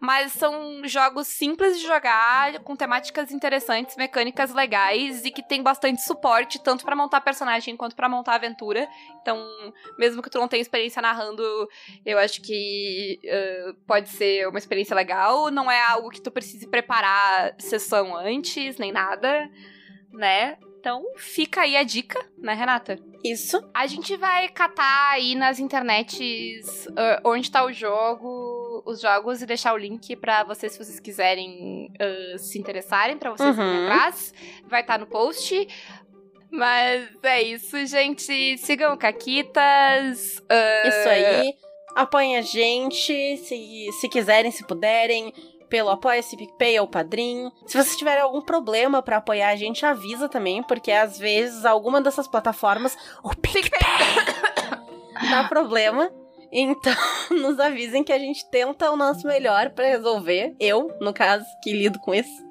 Mas 0.00 0.32
são 0.32 0.82
jogos 0.84 1.28
simples 1.28 1.78
de 1.78 1.86
jogar, 1.86 2.58
com 2.60 2.74
temáticas 2.74 3.30
interessantes, 3.30 3.96
mecânicas 3.96 4.52
legais 4.52 5.24
e 5.24 5.30
que 5.30 5.42
tem 5.42 5.62
bastante 5.62 6.02
suporte, 6.02 6.58
tanto 6.58 6.84
para 6.84 6.96
montar 6.96 7.20
personagem 7.20 7.76
quanto 7.76 7.94
para 7.94 8.08
montar 8.08 8.34
aventura. 8.34 8.88
Então, 9.20 9.38
mesmo 9.98 10.22
que 10.22 10.30
tu 10.30 10.38
não 10.38 10.48
tenha 10.48 10.62
experiência 10.62 11.02
narrando, 11.02 11.42
eu 12.04 12.18
acho 12.18 12.40
que 12.40 13.20
uh, 13.24 13.74
pode 13.86 14.08
ser 14.08 14.48
uma 14.48 14.58
experiência 14.58 14.94
legal. 14.94 15.50
Não 15.50 15.70
é 15.70 15.82
algo 15.82 16.10
que 16.10 16.20
tu 16.20 16.30
precise 16.30 16.66
preparar 16.66 17.54
sessão 17.58 18.16
antes, 18.16 18.78
nem 18.78 18.92
nada, 18.92 19.50
né? 20.12 20.56
Então, 20.80 21.04
fica 21.14 21.60
aí 21.60 21.76
a 21.76 21.82
dica, 21.82 22.18
né, 22.38 22.54
Renata? 22.54 22.98
Isso. 23.22 23.62
A 23.74 23.86
gente 23.86 24.16
vai 24.16 24.48
catar 24.48 25.10
aí 25.10 25.34
nas 25.34 25.58
internets 25.58 26.86
uh, 26.86 27.20
onde 27.22 27.50
tá 27.50 27.62
o 27.66 27.70
jogo, 27.70 28.82
os 28.86 29.02
jogos, 29.02 29.42
e 29.42 29.46
deixar 29.46 29.74
o 29.74 29.76
link 29.76 30.16
para 30.16 30.42
vocês, 30.42 30.72
se 30.72 30.78
vocês 30.78 30.98
quiserem 30.98 31.92
uh, 32.00 32.38
se 32.38 32.58
interessarem, 32.58 33.18
para 33.18 33.30
vocês 33.30 33.58
uhum. 33.58 33.62
irem 33.62 33.84
atrás. 33.84 34.32
Vai 34.66 34.80
estar 34.80 34.94
tá 34.94 34.98
no 34.98 35.06
post. 35.06 35.68
Mas 36.50 37.08
é 37.22 37.42
isso, 37.42 37.86
gente. 37.86 38.58
Sigam 38.58 38.96
Caquitas. 38.96 40.38
Uh... 40.38 40.88
Isso 40.88 41.08
aí. 41.08 41.54
Apoiem 41.94 42.36
a 42.36 42.42
gente, 42.42 43.36
se, 43.38 43.88
se 44.00 44.08
quiserem, 44.08 44.50
se 44.52 44.64
puderem, 44.64 45.32
pelo 45.68 45.88
Apoia-se, 45.88 46.36
PicPay 46.36 46.78
ou 46.80 46.86
Padrim. 46.86 47.50
Se 47.66 47.76
vocês 47.76 47.96
tiverem 47.96 48.22
algum 48.22 48.40
problema 48.40 49.02
para 49.02 49.16
apoiar 49.16 49.50
a 49.50 49.56
gente, 49.56 49.86
avisa 49.86 50.28
também, 50.28 50.62
porque 50.62 50.92
às 50.92 51.18
vezes 51.18 51.64
alguma 51.64 52.00
dessas 52.00 52.28
plataformas, 52.28 52.96
o 53.22 53.30
PicPay, 53.34 53.80
dá 55.30 55.44
problema. 55.48 56.10
Então, 56.52 56.94
nos 57.30 57.60
avisem 57.60 58.02
que 58.02 58.12
a 58.12 58.18
gente 58.18 58.48
tenta 58.50 58.90
o 58.90 58.96
nosso 58.96 59.26
melhor 59.26 59.70
para 59.70 59.86
resolver. 59.86 60.54
Eu, 60.58 60.96
no 61.00 61.14
caso, 61.14 61.44
que 61.62 61.72
lido 61.72 61.98
com 62.00 62.12
isso. 62.12 62.50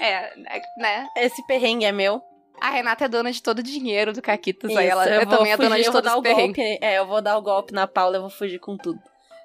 É, 0.00 0.32
né? 0.76 1.08
Esse 1.16 1.44
perrengue 1.46 1.84
é 1.84 1.92
meu. 1.92 2.22
A 2.62 2.70
Renata 2.70 3.06
é 3.06 3.08
dona 3.08 3.32
de 3.32 3.42
todo 3.42 3.58
o 3.58 3.62
dinheiro 3.62 4.12
do 4.12 4.22
Caquitas, 4.22 4.70
Isso, 4.70 4.78
aí 4.78 4.86
ela 4.86 5.04
eu 5.08 5.22
é 5.22 5.26
também 5.26 5.50
é 5.50 5.56
dona 5.56 5.76
de 5.80 5.90
todo 5.90 6.08
o 6.08 6.22
perrengue. 6.22 6.78
É, 6.80 6.96
eu 6.96 7.06
vou 7.08 7.20
dar 7.20 7.36
o 7.36 7.42
golpe 7.42 7.72
na 7.72 7.88
Paula, 7.88 8.18
eu 8.18 8.20
vou 8.20 8.30
fugir 8.30 8.60
com 8.60 8.76
tudo. 8.76 9.00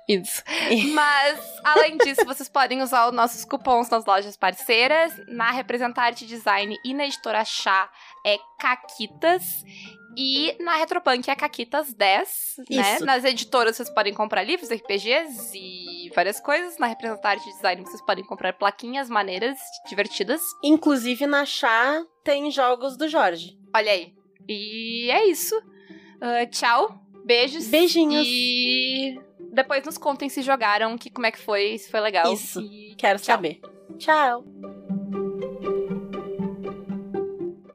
Isso. 0.08 0.44
Mas, 0.94 1.40
além 1.64 1.98
disso, 1.98 2.24
vocês 2.24 2.48
podem 2.48 2.84
usar 2.84 3.08
os 3.08 3.14
nossos 3.14 3.44
cupons 3.44 3.90
nas 3.90 4.06
lojas 4.06 4.38
parceiras. 4.38 5.14
Na 5.28 5.50
Representarte 5.50 6.28
Design 6.28 6.78
e 6.86 6.94
na 6.94 7.06
Editora 7.06 7.44
Chá 7.44 7.90
é 8.24 8.38
Caquitas. 8.60 9.64
E 10.20 10.56
na 10.60 10.78
Retropunk 10.78 11.30
é 11.30 11.36
Caquitas 11.36 11.94
10, 11.94 12.56
né? 12.72 13.00
Nas 13.02 13.24
editoras 13.24 13.78
vocês 13.78 13.88
podem 13.88 14.16
comprar 14.16 14.42
livros, 14.44 14.72
RPGs 14.72 15.56
e 15.56 16.10
várias 16.16 16.40
coisas. 16.40 16.80
Na 16.80 16.88
Representante 16.88 17.46
Design 17.46 17.84
vocês 17.84 18.02
podem 18.02 18.24
comprar 18.24 18.54
plaquinhas 18.54 19.12
maneiras, 19.12 19.60
divertidas. 19.88 20.42
Inclusive 20.64 21.28
na 21.28 21.46
Chá 21.46 22.04
tem 22.24 22.50
jogos 22.50 22.98
do 22.98 23.08
Jorge. 23.08 23.60
Olha 23.76 23.92
aí. 23.92 24.16
E 24.50 25.12
é 25.12 25.28
isso. 25.28 25.56
Uh, 25.56 26.50
tchau. 26.50 27.00
Beijos. 27.24 27.68
Beijinhos. 27.68 28.26
E 28.28 29.20
depois 29.52 29.84
nos 29.86 30.00
contem 30.00 30.30
se 30.30 30.42
jogaram, 30.42 30.98
que, 30.98 31.12
como 31.12 31.28
é 31.28 31.32
que 31.32 31.40
foi, 31.40 31.78
se 31.78 31.92
foi 31.92 32.00
legal. 32.00 32.34
Isso. 32.34 32.60
E... 32.62 32.96
Quero 32.98 33.20
tchau. 33.20 33.36
saber. 33.36 33.62
Tchau. 34.00 34.44